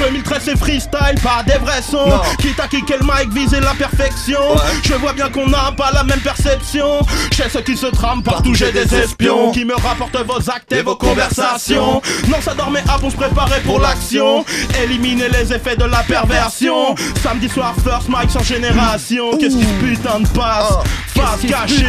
2013 0.00 0.42
c'est 0.44 0.58
freestyle, 0.58 1.20
pas 1.22 1.42
des 1.46 1.58
vrais 1.58 1.82
sons. 1.82 2.08
Non. 2.08 2.20
Quitte 2.38 2.58
à 2.58 2.66
kicker 2.66 2.96
le 2.98 3.04
mic, 3.04 3.32
viser 3.34 3.60
la 3.60 3.74
perfection. 3.74 4.40
Je 4.82 4.94
vois 4.94 5.12
bien 5.12 5.28
qu'on 5.28 5.46
n'a 5.46 5.72
pas 5.76 5.90
la 5.92 6.04
même 6.04 6.20
perception. 6.20 7.00
Je 7.30 7.36
sais 7.36 7.48
ce 7.50 7.58
qui 7.58 7.76
se 7.76 7.86
trame 7.86 8.22
partout, 8.22 8.54
j'ai 8.54 8.72
des 8.72 8.94
espions 8.94 9.52
qui 9.52 9.64
me 9.64 9.74
rapportent 9.74 10.24
vos 10.26 10.50
actes 10.50 10.72
et 10.72 10.82
vos 10.82 10.96
conversations. 10.96 12.00
Non, 12.28 12.40
ça 12.40 12.54
dormait 12.54 12.82
à 12.88 12.96
on 13.02 13.10
se 13.10 13.16
préparait 13.16 13.60
pour 13.60 13.80
l'action. 13.80 14.44
Éliminer 14.82 15.28
les 15.28 15.52
effets 15.52 15.76
de 15.76 15.84
la 15.84 16.02
perversion. 16.02 16.94
Samedi 17.22 17.48
soir, 17.48 17.74
first 17.84 18.08
mic 18.08 18.30
sans 18.30 18.42
génération. 18.42 19.36
Qu'est-ce 19.38 19.56
qui 19.56 19.64
se 19.64 19.84
putain 19.84 20.20
de 20.20 20.28
passe? 20.28 20.74
Face 21.14 21.40
qui 21.40 21.48
se 21.48 21.52
cachée. 21.52 21.86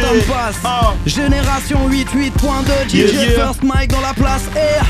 Ah. 0.64 0.92
Génération 1.06 1.88
88.2 1.88 2.88
DJ 2.88 2.94
Yeah, 2.94 3.06
yeah. 3.06 3.46
First 3.46 3.62
Mike 3.62 3.90
dans 3.90 4.00
la 4.00 4.14
place 4.14 4.42
R 4.54 4.84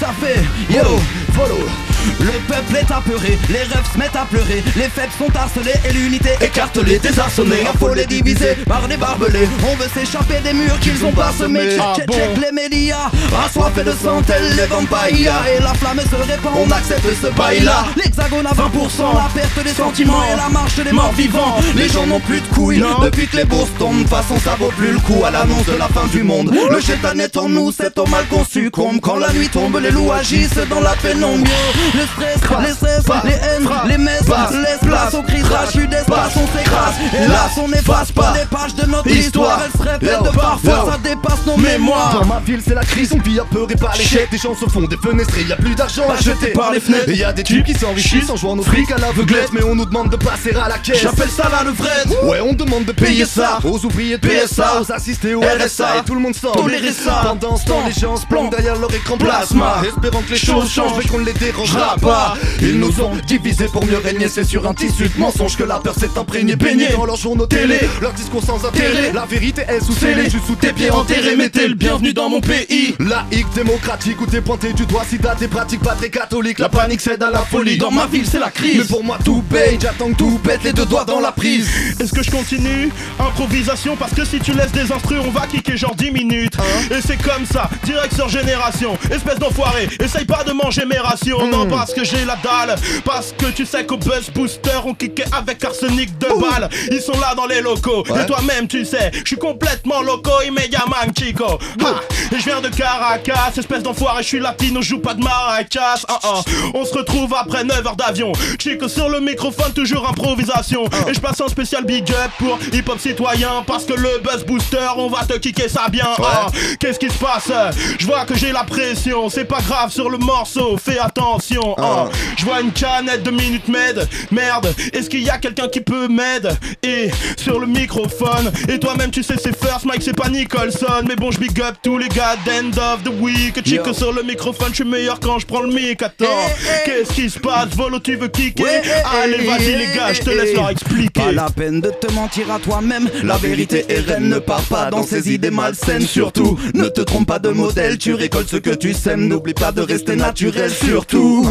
Ça 0.00 0.10
fait 0.20 0.42
yo 0.70 1.00
Follow 1.32 1.93
Le 2.20 2.32
peuple 2.48 2.76
est 2.76 2.90
apeuré, 2.92 3.38
les 3.48 3.58
rêves 3.58 3.88
se 3.92 3.98
mettent 3.98 4.16
à 4.16 4.24
pleurer 4.30 4.62
Les 4.76 4.88
faibles 4.88 5.12
sont 5.18 5.34
harcelés 5.36 5.74
et 5.88 5.92
l'unité 5.92 6.30
écartelée 6.40 6.98
Désarçonnée, 6.98 7.66
affolée, 7.66 8.06
divisée 8.06 8.56
par 8.66 8.86
des 8.88 8.96
barbelés. 8.96 9.48
On 9.66 9.76
veut 9.76 9.88
s'échapper 9.94 10.40
des 10.42 10.52
murs 10.52 10.78
qu'ils 10.80 11.04
ont 11.04 11.12
parsemés. 11.12 11.70
Check, 11.70 11.80
Ah 11.80 11.92
check, 11.96 12.06
bon 12.06 12.14
check 12.14 12.30
les 12.36 12.52
médias 12.52 13.10
Assoiffés 13.44 13.84
de 13.84 13.92
sang 13.92 14.22
tels 14.22 14.56
les 14.56 14.66
vampires. 14.66 15.32
Et 15.56 15.62
la 15.62 15.74
flamme 15.74 16.00
se 16.00 16.16
répand, 16.30 16.52
on 16.56 16.70
accepte 16.70 17.06
ce 17.22 17.28
bail-là. 17.28 17.84
L'hexagone 17.96 18.46
à 18.46 18.52
20% 18.52 19.14
La 19.14 19.28
perte 19.40 19.64
des 19.64 19.72
sentiments 19.72 20.22
et 20.32 20.36
la 20.36 20.48
marche 20.48 20.76
des 20.76 20.92
morts 20.92 21.12
vivants. 21.12 21.56
Les 21.76 21.88
gens 21.88 22.06
n'ont 22.06 22.20
plus 22.20 22.40
de 22.40 22.46
couilles 22.48 22.78
Non. 22.78 22.98
Depuis 23.02 23.26
que 23.26 23.36
les 23.36 23.44
bourses 23.44 23.70
tombent, 23.78 23.96
de 23.98 24.02
toute 24.02 24.10
façon 24.10 24.38
ça 24.40 24.56
vaut 24.58 24.72
plus 24.76 24.92
le 24.92 24.98
coup 25.00 25.24
À 25.24 25.30
l'annonce 25.30 25.66
de 25.66 25.76
la 25.76 25.88
fin 25.88 26.06
du 26.12 26.22
monde. 26.22 26.54
Le 26.70 26.80
chétan 26.80 27.18
est 27.18 27.36
en 27.36 27.48
nous, 27.48 27.72
c'est 27.72 27.98
au 27.98 28.06
mal 28.06 28.24
qu'on 28.28 28.44
succombe 28.44 29.00
Quand 29.00 29.16
la 29.16 29.32
nuit 29.32 29.48
tombe, 29.48 29.78
les 29.82 29.90
loups 29.90 30.12
agissent 30.12 30.60
dans 30.70 30.80
la 30.80 30.94
pénombre 30.96 31.50
Le 31.94 32.00
stress, 32.06 32.40
les 32.60 32.72
stress, 32.72 33.04
les 33.24 33.32
haines, 33.32 33.68
les 33.86 33.98
messes 33.98 34.22
Laisse 34.22 34.80
place 34.82 35.14
au 35.14 35.22
cri 35.22 35.42
rage, 35.42 35.72
plus 35.72 35.86
d'espace, 35.86 36.32
on 36.36 36.58
s'écrase 36.58 36.94
Hélas, 37.14 37.52
on 37.62 37.68
n'efface 37.68 38.10
pas 38.10 38.32
les 38.34 38.44
pages 38.46 38.74
de 38.74 38.86
notre 38.86 39.08
histoire 39.10 39.60
répète 39.90 40.22
de 40.22 40.36
parfois, 40.36 40.92
ça 40.92 40.98
dépasse 40.98 41.46
nos 41.46 41.56
mémoires. 41.56 42.18
Dans 42.20 42.26
ma 42.26 42.40
ville 42.40 42.60
c'est 42.66 42.74
la 42.74 42.84
crise, 42.84 43.12
on 43.12 43.18
vit 43.18 43.40
apeuré 43.40 43.74
par 43.76 43.96
l'échec 43.96 44.28
Des 44.30 44.38
gens 44.38 44.54
se 44.54 44.66
font 44.66 44.82
des 44.82 44.96
fenêtres 44.96 45.36
et 45.38 45.44
y 45.44 45.52
a 45.52 45.56
plus 45.56 45.74
d'argent 45.74 46.04
à 46.10 46.20
jeter. 46.20 46.48
par 46.52 46.72
les 46.72 46.80
fenêtres. 46.80 47.08
Et 47.08 47.16
y 47.16 47.24
a 47.24 47.32
des 47.32 47.42
types 47.42 47.64
qui 47.64 47.74
s'enrichissent 47.74 48.30
en 48.30 48.36
jouant 48.36 48.56
nos 48.56 48.62
fric 48.62 48.90
à 48.90 48.98
l'aveuglette. 48.98 49.50
Mais 49.52 49.62
on 49.62 49.74
nous 49.74 49.84
demande 49.86 50.10
de 50.10 50.16
passer 50.16 50.54
à 50.54 50.68
la 50.68 50.78
caisse. 50.78 51.00
J'appelle 51.00 51.30
ça 51.30 51.48
la 51.50 51.64
levrette. 51.64 52.08
Ouais 52.24 52.40
on 52.40 52.52
demande 52.52 52.84
de 52.84 52.92
payer 52.92 53.24
ça. 53.24 53.58
aux 53.64 53.84
ouvriers 53.84 54.18
de 54.18 54.26
PSA, 54.28 54.80
aux 54.80 54.92
assistés 54.92 55.34
au 55.34 55.40
RSA, 55.40 55.98
Et 55.98 56.04
tout 56.04 56.14
le 56.14 56.20
monde 56.20 56.34
s'en 56.34 56.52
tolérer 56.52 56.92
ça. 56.92 57.22
Pendant 57.24 57.56
ce 57.56 57.66
temps 57.66 57.82
les 57.86 57.92
gens 57.92 58.16
se 58.16 58.26
planquent 58.26 58.50
derrière 58.50 58.76
leur 58.76 58.92
écran 58.94 59.16
plasma. 59.16 59.82
Espérant 59.86 60.22
que 60.22 60.30
les 60.32 60.38
choses 60.38 60.70
changent 60.70 60.92
mais 60.96 61.04
qu'on 61.04 61.18
ne 61.18 61.24
les 61.26 61.32
dérangera 61.32 61.96
pas. 62.00 62.36
Ils 62.60 62.78
nous 62.78 63.00
ont 63.00 63.12
divisés 63.26 63.68
pour 63.72 63.84
mieux 63.84 63.98
régner 63.98 64.28
C'est 64.28 64.44
sur 64.44 64.66
un 64.68 64.74
tissu 64.74 65.08
de 65.08 65.18
mensonges 65.20 65.56
que 65.56 65.64
la 65.64 65.78
peur 65.78 65.94
s'est 65.94 66.10
imprégnée. 66.16 66.56
Baignée. 66.56 66.88
Dans 66.92 67.04
leurs 67.06 67.16
journaux 67.16 67.46
télé. 67.46 67.80
Leurs 68.00 68.12
discours 68.12 68.42
sans 68.42 68.64
intérêt. 68.64 69.12
La 69.12 69.26
vérité 69.26 69.62
est 69.68 69.73
sous 69.80 69.92
scellée 69.92 70.30
Juste 70.30 70.46
sous 70.46 70.54
tes 70.54 70.72
pieds 70.72 70.90
enterrés. 70.90 71.36
T'es 71.50 71.68
le 71.68 71.74
bienvenu 71.74 72.12
dans 72.12 72.28
mon 72.28 72.40
pays. 72.40 72.94
Laïque, 72.98 73.46
démocratique 73.54 74.20
où 74.20 74.26
t'es 74.26 74.40
pointé 74.40 74.72
du 74.72 74.86
doigt 74.86 75.04
Si 75.08 75.18
t'as 75.18 75.34
des 75.34 75.48
pratiques 75.48 75.82
pas 75.82 75.94
très 75.94 76.10
catholiques. 76.10 76.58
La 76.58 76.68
panique 76.68 77.00
cède 77.00 77.22
à 77.22 77.30
la 77.30 77.40
folie. 77.40 77.78
Dans 77.78 77.90
ma 77.90 78.06
ville 78.06 78.26
c'est 78.30 78.38
la 78.38 78.50
crise. 78.50 78.78
Mais 78.78 78.84
pour 78.84 79.02
moi 79.02 79.18
tout 79.24 79.42
paye 79.50 79.78
J'attends 79.80 80.10
que 80.12 80.16
tout 80.16 80.38
pète 80.42 80.62
les 80.64 80.72
deux 80.72 80.86
doigts 80.86 81.04
dans 81.04 81.20
la 81.20 81.32
prise. 81.32 81.68
Est-ce 82.00 82.12
que 82.12 82.22
je 82.22 82.30
continue? 82.30 82.90
Improvisation 83.18 83.96
parce 83.96 84.14
que 84.14 84.24
si 84.24 84.38
tu 84.38 84.52
laisses 84.52 84.72
des 84.72 84.92
instrus 84.92 85.18
on 85.24 85.30
va 85.30 85.46
kicker 85.46 85.76
genre 85.76 85.94
10 85.94 86.10
minutes. 86.10 86.54
Et 86.90 87.00
c'est 87.04 87.20
comme 87.22 87.44
ça, 87.44 87.68
direct 87.84 88.14
sur 88.14 88.28
génération. 88.28 88.96
Espèce 89.10 89.38
d'enfoiré, 89.38 89.88
essaye 90.00 90.24
pas 90.24 90.44
de 90.44 90.52
manger 90.52 90.84
mes 90.86 90.98
rations 90.98 91.46
Non 91.48 91.66
parce 91.66 91.92
que 91.92 92.04
j'ai 92.04 92.24
la 92.24 92.36
dalle. 92.36 92.76
Parce 93.04 93.32
que 93.36 93.46
tu 93.46 93.66
sais 93.66 93.84
qu'au 93.84 93.96
Buzz 93.96 94.30
Booster 94.34 94.70
on 94.84 94.94
kickait 94.94 95.24
avec 95.32 95.64
arsenic 95.64 96.16
de 96.18 96.28
balles 96.40 96.68
Ils 96.90 97.00
sont 97.00 97.18
là 97.18 97.34
dans 97.34 97.46
les 97.46 97.60
locaux. 97.60 98.04
Et 98.06 98.26
toi-même 98.26 98.68
tu 98.68 98.84
sais, 98.84 99.10
je 99.12 99.26
suis 99.26 99.36
complètement 99.36 99.63
loco 100.04 100.32
Megaman 100.50 101.12
Chico. 101.14 101.58
Ha 101.80 102.00
Et 102.32 102.38
je 102.38 102.44
viens 102.44 102.60
de 102.60 102.68
Caracas, 102.68 103.52
espèce 103.56 103.82
d'enfoiré 103.82 104.22
Je 104.22 104.28
suis 104.28 104.40
latino, 104.40 104.82
joue 104.82 104.98
pas 104.98 105.14
de 105.14 105.22
maracas. 105.22 106.04
Ah, 106.08 106.18
ah. 106.22 106.42
On 106.74 106.84
se 106.84 106.94
retrouve 106.94 107.34
après 107.34 107.64
9 107.64 107.86
heures 107.86 107.96
d'avion. 107.96 108.32
Chico 108.58 108.88
sur 108.88 109.08
le 109.08 109.20
microphone, 109.20 109.72
toujours 109.72 110.08
improvisation. 110.08 110.84
Et 111.08 111.14
je 111.14 111.20
passe 111.20 111.40
un 111.40 111.48
spécial 111.48 111.84
big 111.84 112.10
up 112.10 112.30
pour 112.38 112.58
hip 112.72 112.84
hop 112.88 112.98
citoyen 112.98 113.62
Parce 113.66 113.84
que 113.84 113.94
le 113.94 114.20
buzz 114.22 114.44
booster, 114.44 114.88
on 114.96 115.08
va 115.08 115.24
te 115.24 115.34
kicker 115.38 115.68
ça 115.68 115.88
bien. 115.88 116.06
Ah, 116.18 116.46
Qu'est-ce 116.80 116.98
qui 116.98 117.10
se 117.10 117.18
passe? 117.18 117.50
Je 117.98 118.06
vois 118.06 118.24
que 118.24 118.36
j'ai 118.36 118.52
la 118.52 118.64
pression 118.64 119.28
C'est 119.28 119.44
pas 119.44 119.60
grave 119.60 119.90
sur 119.90 120.10
le 120.10 120.18
morceau, 120.18 120.76
fais 120.82 120.98
attention. 120.98 121.74
Ah, 121.78 122.08
Je 122.36 122.44
vois 122.44 122.60
une 122.60 122.72
canette 122.72 123.22
de 123.22 123.30
Minute 123.30 123.68
Med 123.68 124.08
Merde, 124.30 124.74
est-ce 124.92 125.08
qu'il 125.10 125.22
y 125.22 125.30
a 125.30 125.34
a 125.34 125.38
quelqu'un 125.38 125.66
qui 125.66 125.80
peut 125.80 126.06
m'aider? 126.06 126.50
Et 126.84 127.10
sur 127.36 127.58
le 127.58 127.66
microphone 127.66 128.52
Et 128.68 128.78
toi-même 128.78 129.10
tu 129.10 129.22
sais 129.22 129.34
c'est 129.42 129.53
First 129.60 129.84
Mike 129.86 130.02
c'est 130.02 130.16
pas 130.16 130.28
Nicholson 130.28 131.02
Mais 131.06 131.16
bon 131.16 131.30
je 131.30 131.38
big 131.38 131.60
up 131.60 131.76
tous 131.82 131.98
les 131.98 132.08
gars 132.08 132.36
d'End 132.44 132.76
of 132.80 133.02
the 133.04 133.20
Week 133.20 133.54
Chico 133.64 133.92
sur 133.92 134.12
le 134.12 134.22
microphone 134.22 134.68
je 134.70 134.76
suis 134.76 134.84
meilleur 134.84 135.20
quand 135.20 135.38
je 135.38 135.46
prends 135.46 135.62
le 135.62 135.72
mic 135.72 136.02
Attends 136.02 136.24
Eh, 136.26 136.84
Qu'est-ce 136.88 137.12
qui 137.12 137.30
se 137.30 137.38
passe? 137.38 137.68
Volo 137.76 137.98
tu 137.98 138.16
veux 138.16 138.28
kicker? 138.28 138.64
Ouais, 138.64 138.82
eh, 138.84 139.22
Allez 139.22 139.38
eh, 139.40 139.46
vas-y 139.46 139.70
eh, 139.70 139.76
les 139.76 139.86
gars 139.94 140.12
je 140.12 140.20
te 140.20 140.30
eh, 140.30 140.34
laisse 140.36 140.50
eh. 140.52 140.56
leur 140.56 140.70
expliquer 140.70 141.20
Pas 141.20 141.32
la 141.32 141.50
peine 141.50 141.80
de 141.80 141.90
te 141.90 142.12
mentir 142.12 142.50
à 142.50 142.58
toi-même. 142.58 143.08
La 143.22 143.36
vérité 143.36 143.84
est 143.88 144.00
reine, 144.00 144.28
ne 144.28 144.38
pars 144.38 144.62
pas 144.62 144.90
dans 144.90 145.02
ces 145.02 145.32
idées 145.32 145.50
malsaines. 145.50 146.06
Surtout, 146.06 146.58
ne 146.74 146.88
te 146.88 147.00
trompe 147.00 147.26
pas 147.28 147.38
de 147.38 147.48
modèle, 147.50 147.98
tu 147.98 148.14
récoltes 148.14 148.48
ce 148.48 148.56
que 148.56 148.70
tu 148.70 148.92
sèmes. 148.94 149.28
N'oublie 149.28 149.54
pas 149.54 149.72
de 149.72 149.80
rester 149.82 150.16
naturel, 150.16 150.70
surtout. 150.70 151.46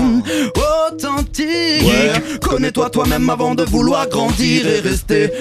Authentique, 0.88 1.84
connais-toi 2.42 2.90
toi-même 2.90 3.30
avant 3.30 3.56
de 3.56 3.64
vouloir 3.64 4.08
grandir 4.10 4.68
et 4.68 4.80
rester 4.80 5.32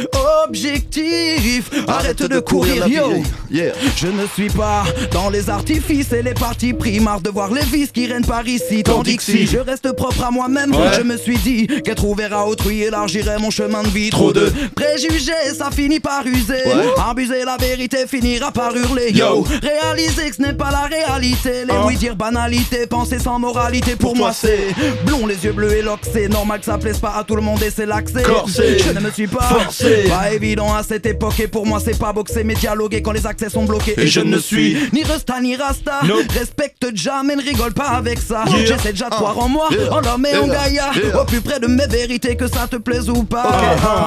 objectif. 0.47 1.71
Arrête 1.89 2.23
de 2.23 2.41
courir, 2.53 2.87
yo. 2.87 3.23
Yeah. 3.51 3.73
Je 3.97 4.07
ne 4.07 4.27
suis 4.27 4.49
pas 4.49 4.85
dans 5.13 5.29
les 5.29 5.51
artifices 5.51 6.13
et 6.13 6.23
les 6.23 6.33
partis 6.33 6.73
pris 6.73 7.01
Marre 7.01 7.21
de 7.21 7.29
voir 7.29 7.53
les 7.53 7.65
vices 7.65 7.93
qui 7.93 8.07
règnent 8.07 8.25
par 8.25 8.47
ici. 8.47 8.83
Tandis 8.83 9.17
que 9.19 9.23
si 9.23 9.47
je 9.47 9.59
reste 9.59 9.93
propre 9.93 10.25
à 10.25 10.31
moi-même 10.31 10.73
Je 10.97 11.03
me 11.03 11.19
suis 11.19 11.37
dit 11.37 11.67
qu'être 11.67 12.05
ouvert 12.05 12.33
à 12.33 12.47
autrui 12.47 12.83
élargirait 12.83 13.39
mon 13.39 13.51
chemin 13.51 13.83
de 13.83 13.89
vie. 13.89 14.09
Trop 14.09 14.33
de 14.33 14.51
préjugés, 14.75 15.55
ça 15.57 15.71
finit 15.71 16.01
par 16.01 16.27
user. 16.27 16.63
Abuser 17.11 17.45
la 17.45 17.57
vérité 17.59 18.07
finira 18.07 18.51
par 18.53 18.75
hurler. 18.75 19.13
Yo, 19.13 19.45
réaliser 19.63 20.31
que 20.31 20.37
ce 20.37 20.43
n'est 20.43 20.55
pas 20.55 20.71
la 20.71 20.83
réalité. 20.85 21.65
Les 21.69 21.77
oui 21.87 21.97
dire 21.97 22.17
banalité, 22.17 22.87
penser 22.87 23.19
sans 23.19 23.39
moralité 23.39 23.97
Pour 23.97 24.17
moi 24.17 24.33
c'est 24.33 24.75
blond, 25.05 25.27
les 25.27 25.45
yeux 25.45 25.53
bleus 25.53 25.73
et 25.77 25.83
l'ox 25.83 26.09
C'est 26.13 26.29
normal 26.29 26.61
que 26.61 26.67
ça 26.67 26.79
plaise 26.79 26.99
pas 26.99 27.15
à 27.19 27.25
tout 27.25 27.37
le 27.37 27.43
monde 27.43 27.63
et 27.63 27.71
c'est 27.71 27.87
l'accès. 27.87 28.25
Je 28.47 28.93
ne 28.93 29.01
me 29.01 29.11
suis 29.11 29.27
pas 29.27 29.43
Forcé. 29.43 30.05
Pas 30.09 30.33
évident 30.33 30.75
à 30.75 30.83
cette 30.83 31.05
époque 31.07 31.39
et 31.41 31.49
pour 31.49 31.67
moi 31.67 31.81
c'est 31.85 31.99
pas 31.99 32.13
boxer 32.13 32.42
mais 32.45 32.55
dialoguer 32.55 33.03
quand 33.03 33.13
les 33.13 33.27
accès 33.27 33.49
sont 33.49 33.65
bloqués 33.65 33.95
Et 33.99 34.07
je 34.07 34.21
ne 34.21 34.39
suis 34.39 34.77
ni 34.93 35.03
Resta 35.05 35.41
ni 35.41 35.57
Rasta. 35.57 36.01
Respecte 36.39 36.87
jamais, 36.95 37.37
ne 37.37 37.43
rigole 37.43 37.73
pas 37.73 37.89
avec 37.91 38.19
ça 38.19 38.45
Yeah. 38.53 38.67
J'essaie 38.67 38.93
déjà 38.93 39.09
de 39.09 39.15
croire 39.15 39.39
en 39.39 39.49
moi, 39.49 39.69
Yeah. 39.71 39.93
en 39.93 40.01
l'homme 40.01 40.27
et 40.27 40.37
en. 40.37 40.47
Gaïa. 40.47 40.91
Au 41.21 41.25
plus 41.25 41.41
près 41.41 41.59
de 41.61 41.67
mes 41.67 41.87
vérités 41.87 42.37
que 42.37 42.47
ça 42.47 42.67
te 42.71 42.77
plaise 42.77 43.09
ou 43.09 43.23
pas 43.23 43.47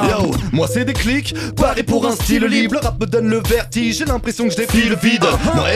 Yo, 0.09 0.31
moi 0.51 0.67
c'est 0.71 0.85
des 0.85 0.93
clics, 0.93 1.33
paré 1.55 1.83
pour 1.83 2.05
un 2.05 2.11
style 2.11 2.45
libre. 2.45 2.75
Le 2.75 2.79
rap 2.79 2.99
me 2.99 3.05
donne 3.05 3.27
le 3.29 3.41
vertige, 3.47 3.97
j'ai 3.99 4.05
l'impression 4.05 4.45
que 4.45 4.51
je 4.51 4.57
défie 4.57 4.87
le 4.89 4.95
vide. 4.95 5.23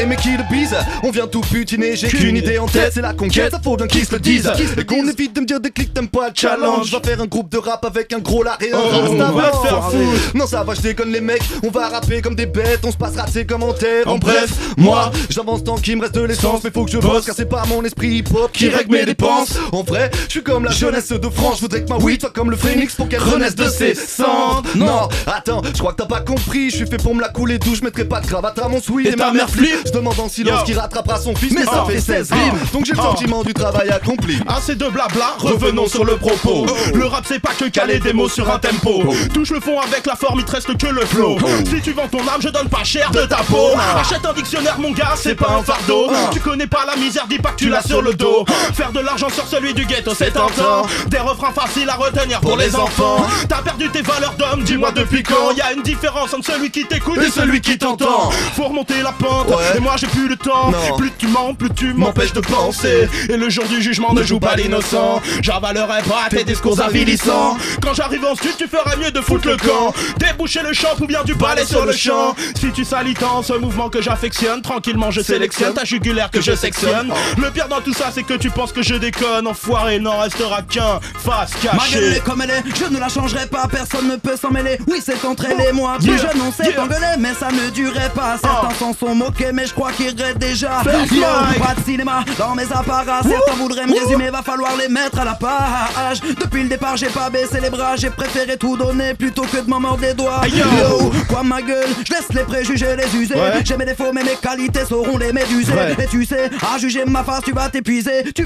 Mais 0.08 0.16
qui 0.16 0.30
le 0.32 0.44
bise 0.52 0.76
On 1.04 1.12
vient 1.12 1.28
tout 1.28 1.42
butiner, 1.52 1.96
j'ai 1.96 2.08
qu'une 2.08 2.38
idée 2.38 2.58
en 2.60 2.68
tête, 2.68 2.92
c'est 2.94 3.02
la 3.02 3.14
conquête. 3.14 3.52
Ça 3.52 3.60
faut 3.64 3.76
bien 3.78 3.88
qu'ils 3.88 4.06
se 4.06 4.14
le 4.14 4.20
disent. 4.20 4.52
Et 4.78 4.86
qu'on 4.86 5.08
évite 5.08 5.36
de 5.36 5.42
me 5.42 5.46
dire 5.46 5.60
des 5.60 5.72
clics, 5.72 5.94
t'aimes 5.94 6.08
pas 6.08 6.28
le 6.30 6.34
challenge. 6.36 6.88
Je 6.88 6.96
vais 6.98 7.04
faire 7.04 7.22
un 7.22 7.26
groupe 7.28 7.52
de 7.52 7.58
rap 7.58 7.84
avec 7.86 8.12
un 8.14 8.20
gros 8.20 8.44
larry 8.44 8.66
et 8.68 8.74
un 8.74 8.78
rasta. 8.80 9.52
te 9.52 9.68
faire 9.68 9.84
foutre. 9.90 10.36
Non, 10.36 10.48
ça 10.48 10.64
va, 10.64 10.74
je 10.74 10.82
déconne 10.82 11.12
les 11.12 11.22
mecs. 11.22 11.42
On 11.64 11.70
va 11.70 11.90
rapper 11.90 12.22
comme 12.22 12.36
des 12.36 12.46
on 12.84 12.92
se 12.92 12.98
passera 12.98 13.26
de 13.26 13.32
ses 13.32 13.46
commentaires. 13.46 14.08
En 14.08 14.18
bref, 14.18 14.50
moi, 14.78 15.12
j'avance 15.30 15.64
tant 15.64 15.76
qu'il 15.76 15.98
me 15.98 16.02
reste 16.02 16.16
de 16.16 16.22
l'essence. 16.22 16.62
Mais 16.64 16.72
faut 16.72 16.86
que 16.86 16.92
je 16.92 16.98
bosse, 16.98 17.26
car 17.26 17.36
c'est 17.36 17.50
pas 17.50 17.64
mon 17.68 17.84
esprit 17.84 18.10
hip-hop 18.18 18.52
qui 18.52 18.70
règle 18.70 18.92
mes 18.92 19.06
dépenses. 19.06 19.58
En 19.72 19.84
vrai, 19.84 20.10
je 20.26 20.32
suis 20.32 20.44
comme 20.44 20.66
la 20.66 20.72
jeunesse 20.72 21.10
de 21.10 21.30
France. 21.30 21.58
Je 21.58 21.62
voudrais 21.62 21.84
que 21.84 21.90
ma 21.90 21.98
weed 21.98 22.22
soit 22.22 22.32
comme 22.32 22.52
le 22.52 22.58
phénix 22.58 22.96
pour 22.96 23.08
qu'elle 23.10 23.22
renaisse 23.24 23.56
de 23.56 23.68
ses 23.70 23.94
cendres. 23.96 24.64
Non, 24.76 25.08
attends, 25.28 25.62
je 25.74 25.78
crois 25.80 25.92
que 25.94 25.98
t'as 25.98 26.06
pas 26.08 26.22
compris. 26.22 26.70
Je 26.70 26.78
suis 26.78 26.88
fait 26.88 26.98
pour 27.02 27.16
me 27.16 27.22
la 27.22 27.30
couler 27.30 27.58
douce, 27.60 27.80
je 27.80 27.84
mettrai 27.86 28.06
pas 28.06 28.22
de 28.22 28.28
cravate 28.28 28.58
à 28.60 28.68
mon 28.68 28.82
sweat. 28.82 29.08
Et 29.08 29.16
ta 29.16 29.32
mère 29.32 29.50
flip. 29.50 29.76
Je 29.86 29.92
demande 29.92 30.20
en 30.20 30.30
silence 30.30 30.64
qui 30.64 30.74
rattrapera 30.74 31.20
son 31.20 31.36
fils, 31.36 31.54
mais 31.54 31.66
ça 31.66 31.86
fait 31.88 32.00
16 32.00 32.32
rimes. 32.32 32.60
Donc 32.74 32.86
j'ai 32.86 32.94
le 32.94 33.00
Oh. 33.00 33.04
sentiment 33.04 33.44
du 33.44 33.54
travail 33.54 33.90
accompli. 33.90 34.38
Assez 34.48 34.76
de 34.76 34.86
blabla, 34.88 35.36
revenons 35.40 35.88
sur 35.88 36.04
le 36.06 36.18
propos. 36.18 36.66
Le 36.94 37.06
rap 37.06 37.24
c'est 37.28 37.40
pas 37.40 37.54
que 37.58 37.66
caler 37.70 38.00
des 38.00 38.14
mots 38.14 38.28
sur 38.30 38.50
un 38.52 38.60
tempo. 38.60 39.04
Touche 39.34 39.52
le 39.52 39.60
fond 39.62 39.80
avec 39.80 40.06
la 40.06 40.16
forme, 40.16 40.40
il 40.40 40.46
te 40.46 40.52
reste 40.52 40.76
que 40.78 40.88
le 40.88 41.02
flow. 41.06 41.38
Si 41.70 41.82
tu 41.82 41.94
vends 41.94 42.08
ton 42.08 42.20
âme, 42.28 42.39
je 42.42 42.50
donne 42.50 42.70
pas 42.70 42.84
cher 42.84 43.12
de 43.12 43.22
ta 43.26 43.38
peau. 43.38 43.72
Achète 44.00 44.26
un 44.26 44.34
dictionnaire, 44.34 44.78
mon 44.80 44.92
gars, 44.92 45.14
c'est 45.16 45.36
pas 45.36 45.52
un 45.60 45.64
fardeau. 45.64 46.12
Tu 46.32 46.40
connais 46.40 46.68
pas 46.68 46.86
la 46.86 46.96
misère, 46.96 47.26
dis 47.30 47.40
pas 47.40 47.52
que 47.52 47.58
tu 47.58 47.70
l'as 47.70 47.86
sur 47.86 48.02
le 48.02 48.14
dos. 48.14 48.46
Faire 48.74 48.92
de 48.92 49.00
l'argent 49.00 49.30
sur 49.30 49.48
celui 49.48 49.74
du 49.74 49.86
ghetto, 49.86 50.14
c'est 50.16 50.32
tentant. 50.32 50.88
Des 51.08 51.20
refrains 51.20 51.52
faciles 51.52 51.90
à 51.90 51.96
retenir 51.96 52.40
pour 52.42 52.58
les 52.58 52.76
enfants. 52.76 53.26
T'as 53.48 53.62
perdu 53.62 53.90
tes 53.90 54.02
valeurs 54.02 54.34
d'homme, 54.38 54.64
dis-moi 54.64 54.92
depuis 54.92 55.24
quand. 55.24 55.52
Y 55.56 55.62
a 55.62 55.74
une 55.74 55.82
différence 55.82 56.34
entre 56.34 56.52
celui 56.52 56.72
qui 56.72 56.86
t'écoute 56.86 57.20
et 57.20 57.32
celui 57.32 57.62
qui 57.62 57.78
t'entend. 57.78 58.30
Faut 58.56 58.66
remonter 58.66 59.02
la 59.02 59.12
pente, 59.12 59.48
et 59.76 59.80
moi 59.80 59.96
j'ai 59.98 60.08
plus 60.08 60.28
le 60.28 60.36
temps. 60.36 60.72
Plus 60.98 61.12
tu 61.18 61.28
mens, 61.28 61.54
plus 61.54 61.70
tu 61.72 61.94
m'empêches 61.94 62.34
de 62.34 62.42
penser. 62.42 63.10
Et 63.30 63.38
le 63.38 63.50
jour 63.50 63.66
du 63.66 63.82
jugement 63.82 64.14
ne 64.14 64.24
joue 64.24 64.40
pas 64.40 64.56
l'innocent. 64.56 65.22
J'avalerai 65.42 66.02
pas 66.04 66.30
tes 66.30 66.44
discours 66.44 66.80
avilissants. 66.82 67.58
Quand 67.82 67.94
j'arrive 67.94 68.26
en 68.26 68.36
sud, 68.36 68.56
tu 68.58 68.68
ferais 68.68 68.98
mieux 68.98 69.12
de 69.12 69.22
foutre 69.22 69.48
le 69.48 69.58
camp. 69.58 69.94
Déboucher 70.18 70.62
le 70.62 70.74
champ 70.74 70.90
ou 71.00 71.06
bien 71.06 71.24
du 71.24 71.36
balai 71.36 71.66
sur 71.66 71.86
le 71.86 71.94
champ. 71.94 72.29
Si 72.60 72.72
tu 72.72 72.84
salis 72.86 73.14
tant 73.14 73.42
ce 73.44 73.54
mouvement 73.54 73.90
que 73.90 74.02
j'affectionne, 74.02 74.62
tranquillement 74.62 75.12
je 75.12 75.22
sélectionne 75.22 75.74
ta 75.74 75.84
jugulaire 75.86 76.30
que 76.32 76.42
je 76.42 76.54
sectionne. 76.56 77.12
Le 77.42 77.50
pire 77.52 77.68
dans 77.68 77.82
tout 77.82 77.94
ça, 77.94 78.06
c'est 78.14 78.24
que 78.24 78.34
tu 78.36 78.50
penses 78.50 78.72
que 78.72 78.82
je 78.84 78.96
déconne. 78.96 79.48
Enfoiré, 79.48 80.00
n'en 80.00 80.20
restera 80.20 80.62
qu'un 80.62 81.00
face 81.24 81.52
Ma 81.64 81.70
gueule 81.72 81.80
cachée. 81.80 82.18
est 82.18 82.24
comme 82.24 82.42
elle 82.42 82.52
est, 82.52 82.64
je 82.76 82.86
ne 82.94 83.00
la 83.00 83.10
changerai 83.10 83.46
pas, 83.48 83.68
personne 83.68 84.08
ne 84.08 84.16
peut 84.18 84.36
s'en 84.36 84.52
mêler. 84.52 84.78
Oui, 84.88 85.00
c'est 85.04 85.24
entre 85.26 85.46
elle 85.46 85.62
et 85.68 85.72
moi. 85.72 85.98
Plus 86.00 86.10
Yeah. 86.10 86.18
jeune, 86.18 86.42
on 86.48 86.52
s'est 86.52 86.70
Yeah. 86.72 86.84
engueulé, 86.84 87.08
mais 87.20 87.34
ça 87.34 87.50
ne 87.52 87.70
durait 87.70 88.12
pas. 88.16 88.38
Certains 88.42 88.76
s'en 88.76 88.94
sont 88.94 89.16
moqués, 89.16 89.52
mais 89.54 89.66
je 89.68 89.74
crois 89.74 89.92
qu'ils 89.92 90.10
regrettent 90.10 90.38
déjà. 90.40 90.82
Yo, 91.12 91.22
pas 91.60 91.76
de 91.76 91.84
cinéma 91.86 92.24
dans 92.38 92.56
mes 92.56 92.64
apparats. 92.72 93.22
Certains 93.24 93.56
voudraient 93.58 93.86
me 93.88 94.00
résumer, 94.00 94.30
va 94.30 94.42
falloir 94.42 94.72
les 94.78 94.88
mettre 94.88 95.20
à 95.20 95.26
la 95.26 95.34
page. 95.34 96.20
Depuis 96.40 96.64
le 96.64 96.70
départ, 96.70 96.98
j'ai 96.98 97.08
pas 97.08 97.30
baissé 97.30 97.60
les 97.62 97.70
bras, 97.70 97.96
j'ai 97.96 98.10
préféré 98.10 98.58
tout 98.58 98.78
donner 98.78 99.14
plutôt 99.14 99.44
que 99.44 99.58
de 99.58 99.70
m'en 99.70 99.80
mordre 99.80 100.02
les 100.02 100.14
doigts. 100.14 100.42
Yo, 100.48 101.12
quoi 101.28 101.44
ma 101.44 101.62
gueule, 101.62 101.90
je 102.10 102.16
laisse 102.16 102.30
les 102.34 102.44
préjugés 102.44 102.96
les 102.96 103.16
user. 103.18 103.36
Ouais. 103.36 103.64
J'ai 103.64 103.78
mes 103.78 103.86
défauts, 103.86 104.12
mais 104.14 104.24
mes 104.24 104.36
qualités 104.36 104.86
sauront 104.86 105.18
les 105.18 105.32
méduser. 105.32 105.74
Ouais. 105.74 105.96
Et 106.04 106.08
tu 106.08 106.26
sais, 106.26 106.50
à 106.62 106.78
juger 106.78 107.06
ma 107.06 107.24
face, 107.24 107.44
tu 107.44 107.52
vas 107.52 107.70
t'épuiser. 107.70 108.24
Tu. 108.34 108.46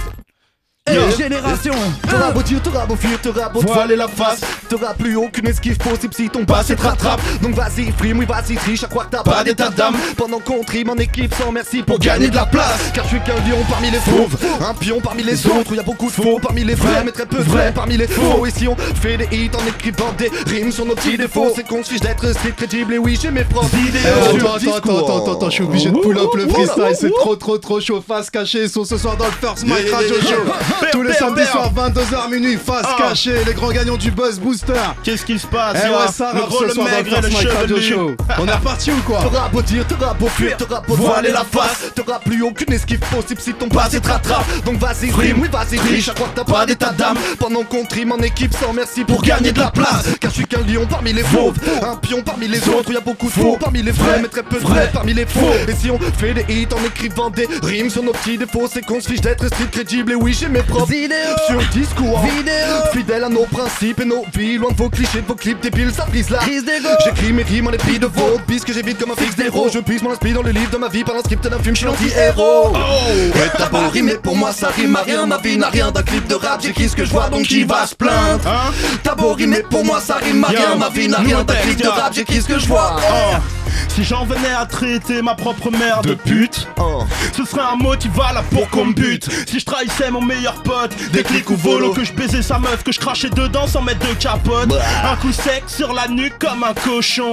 Yeah. 0.92 1.04
génération. 1.18 1.74
T'auras 2.10 2.32
beau 2.32 2.42
dire, 2.42 2.62
t'auras 2.62 2.86
beau 2.86 2.96
fuir, 2.96 3.20
t'auras 3.22 3.50
beau 3.50 3.62
te 3.62 3.72
voiler 3.72 3.96
la 3.96 4.08
face. 4.08 4.42
T'auras 4.70 4.94
plus 4.94 5.16
aucune 5.16 5.48
esquive 5.48 5.78
possible 5.78 6.14
si 6.14 6.30
ton 6.30 6.46
passé 6.46 6.76
te 6.76 6.82
rattrape. 6.82 7.22
Donc 7.42 7.56
vas-y, 7.56 7.92
frime, 7.92 8.20
oui 8.20 8.26
vas-y, 8.26 8.56
triche 8.56 8.84
à 8.84 8.88
croire 8.88 9.10
que 9.10 9.16
t'as 9.16 9.24
pas 9.24 9.44
d'état 9.44 9.70
d'âme. 9.70 9.96
Pendant 10.18 10.40
qu'on 10.40 10.64
trime 10.64 10.90
en 10.90 10.96
équipe 10.96 11.34
sans 11.36 11.52
merci 11.52 11.84
pour 11.84 12.00
gagner 12.00 12.30
de 12.30 12.36
la 12.36 12.46
place. 12.46 12.92
Car 12.94 13.06
je 13.06 13.10
suis 13.10 13.22
qu'un 13.22 13.36
lion 13.36 13.64
parmi 13.70 13.92
les 13.92 14.00
fauves. 14.00 14.38
Un 14.62 14.74
pion 14.74 15.00
parmi 15.00 15.24
les 15.24 15.46
autres, 15.48 15.72
où 15.72 15.76
y 15.76 15.80
a 15.80 15.84
beaucoup 15.84 16.08
de 16.08 16.12
faux. 16.12 16.40
parmi 16.42 16.64
les 16.64 16.76
vrais 16.76 17.04
Mais 17.06 17.12
très 17.12 17.26
peu 17.26 17.42
vrais 17.42 17.72
parmi 17.74 17.98
les 17.98 18.08
faux. 18.08 18.46
Et 18.46 18.52
si 18.52 18.68
on 18.68 18.76
fait 18.76 19.18
des 19.18 19.28
hits 19.32 19.52
en 19.54 19.68
écrivant 19.68 20.14
des 20.18 20.32
rimes 20.48 20.72
sur 20.72 20.86
nos 20.86 20.96
petits 20.96 21.18
défauts 21.18 21.54
C'est 21.56 21.68
qu'on 21.68 21.84
se 21.84 21.92
fiche 21.92 22.02
d'être 22.02 22.34
strict, 22.34 22.58
crédible. 22.58 22.94
Et 22.94 22.98
oui 22.98 23.18
j'ai 23.22 23.32
mes 23.32 23.44
propres 23.44 23.76
idées 23.78 24.00
sur 24.00 24.54
attends, 24.54 24.78
attends, 24.78 25.18
attends, 25.22 25.34
attends, 25.34 25.50
je 25.50 25.56
suis 25.56 25.64
obligé 25.64 25.92
de 25.92 25.98
pull 25.98 26.18
up 26.18 26.30
le 26.36 26.48
freestyle, 26.48 26.96
c'est 27.00 27.12
trop 27.12 27.36
trop 27.36 27.58
trop 27.58 27.80
chaud. 27.80 28.04
Face 28.06 28.30
cachée, 28.30 28.68
sont 28.68 28.84
ce 28.84 28.98
soir 28.98 29.16
dans 29.16 29.26
le 29.26 29.32
First 29.32 29.66
Mike 29.66 29.84
Yeah, 29.84 30.73
Tous 30.92 31.02
les 31.02 31.14
samedis 31.14 31.46
soirs, 31.46 31.72
22h 31.74 32.30
minuit, 32.30 32.58
face 32.58 32.86
Ah. 32.86 32.96
cachée, 33.10 33.44
les 33.46 33.54
grands 33.54 33.72
gagnants 33.72 33.98
du 33.98 34.12
Buzz 34.12 34.40
Booster. 34.40 34.74
Qu'est-ce 35.04 35.26
qui 35.26 35.40
se 35.40 35.48
passe 35.48 35.78
Eh 35.86 35.90
ouais, 35.90 36.12
ça 36.12 36.32
rappe 36.32 36.52
ce 36.52 36.70
soir 36.74 36.88
dans 37.10 37.22
le 37.22 37.30
Mike 37.30 37.50
Radio. 37.52 37.82
Show. 37.82 38.16
On 38.40 38.48
est 38.48 38.52
reparti 38.54 38.92
ou 38.92 39.02
quoi 39.06 39.22
T'auras 39.22 39.50
beau 39.50 39.62
dire, 39.62 39.86
t'auras 39.88 40.14
beau 40.14 40.28
fuir, 40.28 40.58
t'auras 40.58 40.82
beau 40.82 40.96
voiler 40.96 41.32
la 41.32 41.44
face. 41.44 41.92
T'auras 41.96 42.20
plus 42.20 42.42
aucune 42.44 42.72
esquive 42.74 43.00
possible 43.00 43.42
si 43.42 43.54
ton 43.54 43.68
passé 43.70 44.00
te 44.00 44.08
rattrape. 44.08 44.46
Donc 44.66 44.78
vas-y 44.78 45.12
rime, 45.12 45.38
oui 45.42 45.50
vas-y 45.52 45.80
riche, 45.80 46.10
à 46.10 46.14
croire 46.14 46.32
que 46.34 46.40
t'as 46.42 46.46
pas 46.52 46.66
d'état 46.66 46.92
d'âme 46.92 47.18
Pendant 47.40 47.64
qu'on 47.64 47.86
trime 47.86 48.12
en 48.12 48.18
équipe 48.20 48.54
sans 48.54 48.74
merci 48.74 49.04
pour 49.04 49.22
gagner 49.22 49.52
de 49.52 49.60
la 49.60 49.72
place. 49.72 50.06
Car 50.20 50.30
je 50.32 50.36
suis 50.36 50.46
qu'un 50.46 50.62
lion 50.62 50.86
parmi 50.90 51.14
les 51.14 51.24
fauves, 51.24 51.56
un 51.82 51.96
pion 51.96 52.22
parmi 52.22 52.48
les 52.48 52.68
autres. 52.70 52.90
Où 52.90 52.94
y 52.94 52.98
a 52.98 53.02
beaucoup 53.02 53.28
de 53.28 53.32
faux. 53.32 53.58
parmi 53.60 53.82
les 53.82 53.92
vrais, 53.92 54.20
mais 54.22 54.28
très 54.28 54.44
peu 54.44 54.58
de 54.58 54.64
vrais 54.64 54.90
parmi 54.94 55.14
les 55.14 55.26
faux. 55.26 55.54
Et 55.68 55.74
si 55.76 55.90
on 55.92 56.00
fait 56.00 56.34
des 56.34 56.46
hits 56.54 56.68
en 56.74 56.86
écrivant 56.86 57.30
des 57.30 57.48
rimes 57.64 57.90
sur 57.90 58.04
nos 58.04 58.12
petits 58.12 58.38
défauts 58.38 58.70
C'est 58.72 58.82
qu'on 58.82 59.00
se 59.02 59.10
fiche 59.10 59.22
d'être 59.22 59.46
street 59.48 59.68
crédible. 59.72 60.12
Et 60.12 60.16
oui 60.16 60.36
j'ai 60.40 60.48
mes 60.50 60.63
propres 60.64 60.88
Vidéo. 60.88 61.18
sur 61.48 61.62
discours 61.70 62.20
Vidéo. 62.22 62.76
Fidèle 62.94 63.24
à 63.24 63.30
nos 63.30 63.46
principes 63.46 64.00
et 64.02 64.06
nos 64.06 64.26
vies 64.36 64.58
Loin 64.58 64.72
de 64.72 64.78
vos 64.78 64.90
clichés, 64.90 65.22
de 65.22 65.28
vos 65.28 65.36
clips 65.36 65.62
débiles, 65.62 65.92
ça 65.94 66.06
brise 66.06 66.30
la 66.30 66.40
Prise 66.40 66.66
d'ego. 66.66 66.90
J'écris 67.04 67.34
mes 67.34 67.44
rimes 67.44 67.68
en 67.68 67.72
épris 67.72 68.00
de 68.00 68.06
votre 68.06 68.46
bis 68.46 68.64
que 68.64 68.74
j'évite 68.74 69.00
comme 69.00 69.12
un 69.12 69.16
fixe 69.16 69.36
d'héros. 69.36 69.70
Je 69.74 69.80
puise 69.80 70.02
mon 70.04 70.12
esprit 70.12 70.34
dans 70.34 70.44
le 70.44 70.52
livre 70.52 70.72
de 70.72 70.78
ma 70.78 70.90
vie 70.90 71.04
par 71.04 71.16
un 71.16 71.20
script 71.20 71.48
d'un 71.48 71.60
film, 71.60 71.76
je 71.76 71.80
suis 71.80 71.86
l'anti-héros. 71.88 72.74
Et 73.36 73.58
t'as 73.58 73.70
beau 73.70 73.90
rimer 73.92 74.16
pour 74.16 74.36
moi 74.36 74.52
ça 74.52 74.70
rime 74.70 74.96
à 74.96 75.02
rien. 75.02 75.26
Ma 75.26 75.38
vie 75.38 75.58
n'a 75.58 75.70
rien 75.70 75.92
d'un 75.92 76.04
clip 76.04 76.28
de 76.28 76.36
rap, 76.36 76.62
j'écris 76.62 76.90
ce 76.90 76.96
que 76.96 77.06
je 77.06 77.12
vois 77.12 77.30
donc 77.30 77.44
qui 77.44 77.64
va 77.64 77.86
se 77.88 77.96
plaindre. 77.96 78.48
Hein? 78.48 78.72
T'as 79.04 79.16
beau 79.16 79.34
rimer 79.34 79.64
pour 79.70 79.84
moi 79.84 80.00
ça 80.00 80.16
rime 80.16 80.44
à 80.44 80.48
rien. 80.48 80.76
Ma 80.78 80.90
vie 80.90 81.08
n'a 81.08 81.20
rien 81.20 81.44
d'un 81.44 81.56
clip 81.56 81.82
de 81.82 81.88
rap, 81.88 82.14
j'écris 82.14 82.42
ce 82.42 82.48
que 82.48 82.60
je 82.60 82.68
vois. 82.68 82.98
Oh. 83.02 83.36
Si 83.90 84.04
j'en 84.04 84.26
venais 84.26 84.54
à 84.58 84.66
traiter 84.66 85.22
ma 85.22 85.36
propre 85.36 85.72
mère 85.72 86.02
de 86.02 86.14
pute, 86.14 86.68
ce 87.36 87.46
serait 87.46 87.62
un 87.62 87.76
motival 87.76 88.42
pour 88.52 88.70
qu'on 88.70 88.86
me 88.86 88.94
bute. 88.94 89.30
Si 89.48 89.60
je 89.60 89.66
trahissais 89.66 90.10
mon 90.12 90.22
meilleur 90.22 90.56
pote, 90.64 90.92
des 91.12 91.24
clics 91.24 91.50
ou 91.50 91.56
volo, 91.56 91.94
que 91.94 92.04
je 92.04 92.14
baisais 92.14 92.42
sa 92.42 92.60
meuf, 92.60 92.84
que 92.84 92.92
je 92.92 93.00
crachais 93.00 93.30
dedans 93.30 93.68
sans 93.68 93.82
mettre 93.82 94.08
de 94.08 94.14
capote. 94.16 94.74
Un 95.04 95.16
coup 95.18 95.32
sec 95.32 95.64
sur 95.68 95.94
la 95.94 96.08
nuque 96.08 96.38
comme 96.40 96.64
un 96.64 96.74
cochon. 96.74 97.32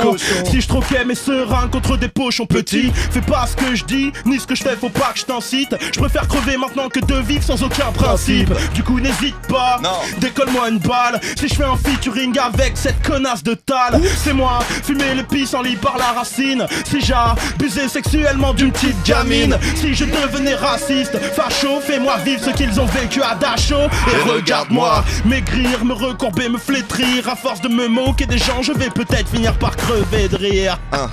Si 0.50 0.60
je 0.60 0.68
troquais 0.68 1.04
mes 1.04 1.14
seringues 1.14 1.70
contre 1.70 1.96
des 1.96 2.08
pochons 2.08 2.46
petits, 2.46 2.92
fais 3.10 3.20
pas 3.20 3.46
ce 3.46 3.56
que 3.56 3.74
je 3.74 3.84
dis, 3.84 4.12
ni 4.26 4.38
ce 4.38 4.46
que 4.46 4.54
je 4.54 4.62
fais, 4.62 4.76
faut 4.76 4.88
pas 4.88 5.12
que 5.14 5.20
je 5.20 5.24
t'incite. 5.24 5.74
Je 5.92 5.98
préfère 5.98 6.28
crever 6.28 6.56
maintenant 6.56 6.88
que 6.88 7.00
de 7.00 7.14
vivre 7.16 7.42
sans 7.42 7.62
aucun 7.62 7.90
principe. 7.92 8.52
Du 8.74 8.82
coup, 8.82 9.00
n'hésite 9.00 9.38
pas, 9.48 9.80
décolle-moi 10.18 10.68
une 10.70 10.78
balle. 10.78 11.20
Si 11.38 11.48
je 11.48 11.54
fais 11.54 11.64
un 11.64 11.76
featuring 11.76 12.38
avec 12.38 12.76
cette 12.76 13.02
connasse 13.02 13.42
de 13.42 13.54
tal, 13.54 14.00
c'est 14.16 14.32
moi, 14.32 14.60
fumer 14.82 15.14
le 15.14 15.22
pis 15.22 15.48
en 15.54 15.62
lit 15.62 15.76
par 15.76 15.96
la 15.98 16.10
racine. 16.30 16.66
Si 16.84 17.00
j'abusais 17.00 17.88
sexuellement 17.88 18.54
d'une 18.54 18.72
petite 18.72 19.02
gamine, 19.04 19.56
si 19.74 19.94
je 19.94 20.04
devenais 20.04 20.54
raciste, 20.54 21.18
facho, 21.18 21.80
fais-moi 21.80 22.16
vivre 22.18 22.42
ce 22.44 22.50
qu'ils 22.50 22.80
ont 22.80 22.86
vécu 22.86 23.22
à 23.22 23.34
Dachau. 23.34 23.88
Et 24.12 24.30
regarde-moi, 24.30 25.04
maigrir, 25.24 25.84
me 25.84 25.94
recourber, 25.94 26.48
me 26.48 26.58
flétrir. 26.58 27.28
À 27.28 27.36
force 27.36 27.60
de 27.60 27.68
me 27.68 27.88
moquer 27.88 28.26
des 28.26 28.38
gens, 28.38 28.62
je 28.62 28.72
vais 28.72 28.90
peut-être 28.90 29.28
finir 29.28 29.54
par 29.58 29.76
crever 29.76 30.28
de 30.28 30.36
rire. 30.36 30.78
Ah, 30.92 31.08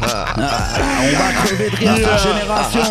on 1.02 1.18
va 1.18 1.34
crever 1.44 1.70
de 1.70 1.76
rire 1.76 2.18
génération. 2.18 2.82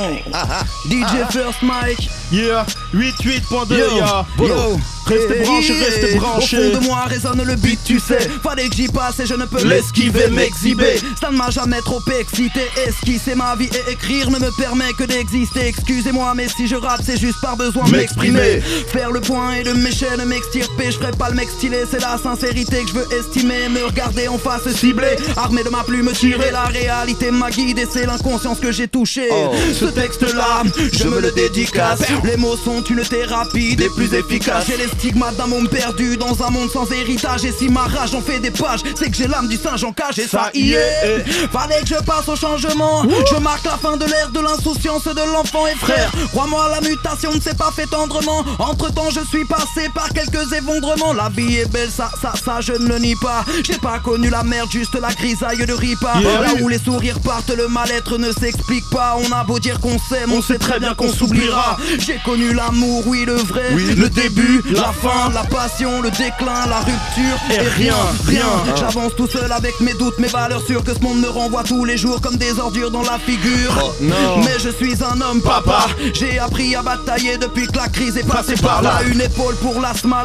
DJ 0.88 1.30
First 1.30 1.62
Mike. 1.62 2.11
Yeah, 2.33 2.66
88.2, 2.95 3.78
Yo, 3.78 4.47
yo. 4.47 4.78
Restez 5.07 5.37
Eh, 5.38 5.45
branchés, 5.45 5.75
eh, 5.81 5.85
restez 5.85 6.14
branchés. 6.16 6.59
Au 6.59 6.73
fond 6.75 6.81
de 6.81 6.85
moi 6.85 7.05
résonne 7.07 7.43
le 7.45 7.55
beat, 7.55 7.78
tu 7.85 8.00
sais. 8.00 8.19
Fallait 8.43 8.69
que 8.69 8.75
j'y 8.75 8.88
passe 8.88 9.21
et 9.21 9.26
je 9.26 9.35
ne 9.35 9.45
peux 9.45 9.62
l'esquiver, 9.64 10.26
m'exhiber. 10.31 11.00
Ça 11.21 11.31
ne 11.31 11.37
m'a 11.37 11.49
jamais 11.50 11.81
trop 11.83 12.00
excité. 12.19 12.62
Esquisser 12.88 13.37
ma 13.37 13.55
vie 13.55 13.69
et 13.73 13.93
écrire 13.93 14.31
ne 14.33 14.38
me 14.40 14.50
permet 14.57 14.93
que 14.99 15.05
d'exister. 15.05 15.69
Excusez-moi, 15.69 16.33
mais 16.35 16.49
si 16.49 16.66
je 16.66 16.75
rappe, 16.75 17.02
c'est 17.07 17.19
juste 17.21 17.40
par 17.40 17.57
besoin 17.57 17.85
de 17.85 17.93
m'exprimer. 17.93 18.61
Faire 18.93 19.12
le 19.12 19.21
point 19.21 19.55
et 19.55 19.62
de 19.62 19.75
mes 19.75 19.93
chaînes 19.93 20.25
m'extirper. 20.26 20.90
Je 20.90 20.99
ferai 20.99 21.12
pas 21.12 21.28
le 21.31 21.37
mec 21.37 21.50
stylé, 21.50 21.85
c'est 21.88 22.00
la 22.00 22.19
sincérité 22.19 22.83
que 22.83 22.88
je 22.88 22.95
veux 22.95 23.07
estimer. 23.16 23.69
Me 23.69 23.85
regarder 23.85 24.26
en 24.26 24.38
face 24.38 24.69
ciblé. 24.75 25.16
Armé 25.37 25.62
de 25.62 25.69
ma 25.69 25.85
plume 25.85 26.11
tirée, 26.14 26.50
la 26.50 26.64
réalité 26.64 27.31
m'a 27.31 27.50
guidé. 27.50 27.87
C'est 27.88 28.07
l'inconscience 28.07 28.59
que 28.59 28.73
j'ai 28.73 28.88
touché. 28.88 29.28
Ce 29.73 29.85
texte-là, 29.85 30.64
je 30.93 31.07
me 31.07 31.21
le 31.21 31.31
dédicace. 31.31 32.00
Les 32.25 32.37
mots 32.37 32.57
sont 32.57 32.75
une 32.83 33.02
thérapie 33.02 33.76
des 33.76 33.88
plus 33.90 34.12
efficaces. 34.14 34.64
J'ai 34.66 34.76
les 34.76 34.88
stigmates 34.88 35.37
d'un 35.37 35.47
monde 35.47 35.68
perdu 35.68 36.16
dans 36.16 36.42
un 36.42 36.50
monde 36.50 36.71
sans 36.71 36.90
héritage. 36.90 37.45
Et 37.45 37.52
si 37.52 37.68
ma 37.68 37.83
rage 37.83 38.14
en 38.14 38.21
fait 38.21 38.40
des 38.40 38.50
pages, 38.50 38.80
c'est 38.95 39.11
que 39.11 39.16
j'ai 39.16 39.28
l'âme 39.28 39.49
du 39.49 39.56
singe 39.56 39.85
en 39.85 39.92
cage. 39.92 40.18
Et 40.18 40.26
ça 40.26 40.50
y 40.54 40.73
est, 40.73 41.25
fallait 41.52 41.80
que 41.83 41.88
je 41.88 42.02
passe 42.04 42.28
au 42.28 42.37
changement. 42.37 43.04
Je 43.30 43.37
marque 43.37 43.64
la 43.64 43.76
fin 43.76 43.97
de 43.97 44.04
l'ère 44.04 44.30
de 44.30 44.40
l'insouciance 44.40 45.04
de 45.04 45.33
l'enfant 45.33 45.66
et 45.66 45.76
frère. 45.76 46.11
Crois-moi, 46.33 46.68
la 46.71 46.80
mutation 46.88 47.33
ne 47.33 47.40
s'est 47.40 47.54
pas 47.54 47.71
fait 47.75 47.87
tendrement. 47.87 48.45
Entre 48.59 48.92
temps, 48.92 49.11
je 49.11 49.21
suis 49.28 49.45
passé 49.45 49.88
par 49.95 50.09
quelques 50.11 50.52
effondrements. 50.52 51.12
La 51.12 51.28
vie 51.28 51.56
est 51.56 51.71
belle, 51.71 51.90
ça, 51.90 52.11
ça, 52.21 52.33
ça, 52.42 52.61
je 52.61 52.73
ne 52.73 52.87
le 52.87 52.99
nie 52.99 53.16
pas. 53.16 53.45
J'ai 53.64 53.78
pas 53.78 53.99
connu 53.99 54.30
la 54.30 54.42
merde, 54.42 54.71
juste 54.71 54.99
la 55.00 55.12
grisaille 55.12 55.64
de 55.64 55.73
ripa. 55.73 56.18
Yeah. 56.21 56.40
Là 56.40 56.49
où 56.61 56.68
les 56.68 56.78
sourires 56.78 57.21
partent, 57.21 57.50
le 57.50 57.68
mal-être 57.68 58.18
ne 58.18 58.33
s'explique 58.33 58.88
pas. 58.90 59.16
On 59.18 59.33
a 59.33 59.45
beau 59.45 59.59
dire 59.59 59.80
qu'on 59.80 59.99
s'aime, 59.99 60.33
on 60.33 60.42
sait 60.42 60.59
très 60.59 60.78
bien 60.78 60.95
qu'on 60.95 61.12
s'oubliera. 61.12 61.76
J'ai 61.99 62.18
connu 62.25 62.52
l'amour, 62.66 63.02
oui, 63.06 63.25
le 63.25 63.35
vrai. 63.35 63.70
le 63.73 64.08
début, 64.08 64.62
la 64.73 64.92
fin, 64.92 65.30
la 65.32 65.44
passion, 65.44 66.00
le 66.02 66.11
déclin, 66.11 66.66
la 66.68 66.78
rupture. 66.80 67.38
Et 67.50 67.68
rien, 67.68 67.94
rien. 68.26 68.46
J'avance 68.76 69.14
tout 69.16 69.28
seul 69.28 69.50
avec 69.52 69.78
mes 69.80 69.94
doutes, 69.94 70.18
mes 70.18 70.28
valeurs 70.28 70.64
sûres 70.66 70.82
que 70.85 70.94
ce 70.94 71.00
monde 71.00 71.20
me 71.20 71.28
renvoie 71.28 71.62
tous 71.62 71.85
les 71.85 71.96
jours 71.96 72.20
comme 72.20 72.37
des 72.37 72.58
ordures 72.58 72.90
dans 72.90 73.02
la 73.02 73.18
figure. 73.18 73.94
Mais 74.00 74.58
je 74.62 74.70
suis 74.70 74.94
un 75.04 75.20
homme 75.20 75.40
papa. 75.40 75.87
J'ai 76.14 76.38
appris 76.38 76.75
à 76.75 76.82
batailler 76.82 77.37
depuis 77.38 77.66
que 77.66 77.76
la 77.76 77.88
crise 77.88 78.16
est 78.16 78.26
passée 78.26 78.56
par 78.56 78.82
là. 78.82 79.00
Une 79.06 79.20
épaule 79.20 79.54
pour 79.56 79.80
l'asthma 79.80 80.16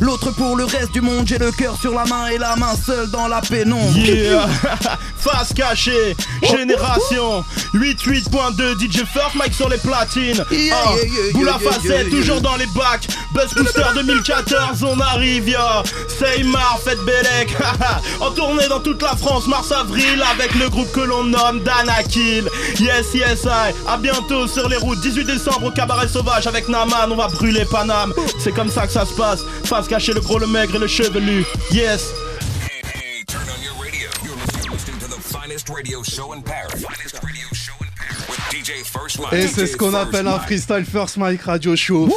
l'autre 0.00 0.30
pour 0.32 0.56
le 0.56 0.64
reste 0.64 0.92
du 0.92 1.00
monde. 1.00 1.26
J'ai 1.26 1.38
le 1.38 1.50
cœur 1.50 1.76
sur 1.80 1.92
la 1.94 2.04
main 2.04 2.28
et 2.28 2.38
la 2.38 2.56
main 2.56 2.74
seule 2.86 3.10
dans 3.10 3.28
la 3.28 3.40
pénombre. 3.40 3.96
Yeah 3.96 4.46
Face 5.18 5.52
cachée, 5.54 6.16
génération 6.42 7.44
88.2 7.74 8.78
DJ 8.80 9.04
First 9.04 9.34
Mike 9.34 9.52
sur 9.52 9.68
les 9.68 9.76
platines 9.76 10.42
Yeah, 10.50 10.74
Ah, 10.74 10.94
yeah, 10.96 11.32
Boula 11.34 11.58
yeah. 11.90 12.10
toujours 12.10 12.40
dans 12.40 12.56
les 12.56 12.66
bacs. 12.66 13.08
Buzz 13.32 13.54
Booster 13.54 13.84
2014, 13.94 14.82
on 14.82 14.98
arrive, 15.00 15.48
ya 15.48 15.82
Seymar, 16.08 16.80
faites 16.84 16.98
Bellec 17.04 17.56
En 18.20 18.30
tournée 18.32 18.66
dans 18.68 18.80
toute 18.80 19.00
la 19.02 19.14
France, 19.16 19.46
mars-avril 19.46 20.22
Avec 20.32 20.54
le 20.56 20.68
groupe 20.68 20.90
que 20.92 21.00
l'on 21.00 21.24
nomme 21.24 21.60
Danakil. 21.60 22.48
Yes, 22.78 23.14
yes, 23.14 23.44
I 23.44 23.72
À 23.88 23.96
bientôt 23.96 24.46
sur 24.46 24.68
les 24.68 24.76
routes. 24.76 25.00
18 25.00 25.24
décembre 25.24 25.66
au 25.66 25.70
Cabaret 25.70 26.08
Sauvage 26.08 26.46
Avec 26.46 26.68
Naman, 26.68 27.10
on 27.10 27.16
va 27.16 27.28
brûler 27.28 27.64
Paname. 27.64 28.12
C'est 28.38 28.52
comme 28.52 28.70
ça 28.70 28.86
que 28.86 28.92
ça 28.92 29.06
se 29.06 29.14
passe. 29.14 29.40
Face 29.64 29.88
cachée, 29.88 30.12
le 30.12 30.20
gros, 30.20 30.38
le 30.38 30.46
maigre 30.46 30.76
et 30.76 30.78
le 30.78 30.86
chevelu. 30.86 31.44
Yes 31.70 32.12
Et 39.32 39.46
c'est 39.46 39.66
ce 39.66 39.76
qu'on 39.76 39.94
appelle 39.94 40.26
un 40.26 40.38
freestyle 40.40 40.84
First 40.84 41.16
Mike 41.16 41.42
Radio 41.42 41.76
Show. 41.76 42.08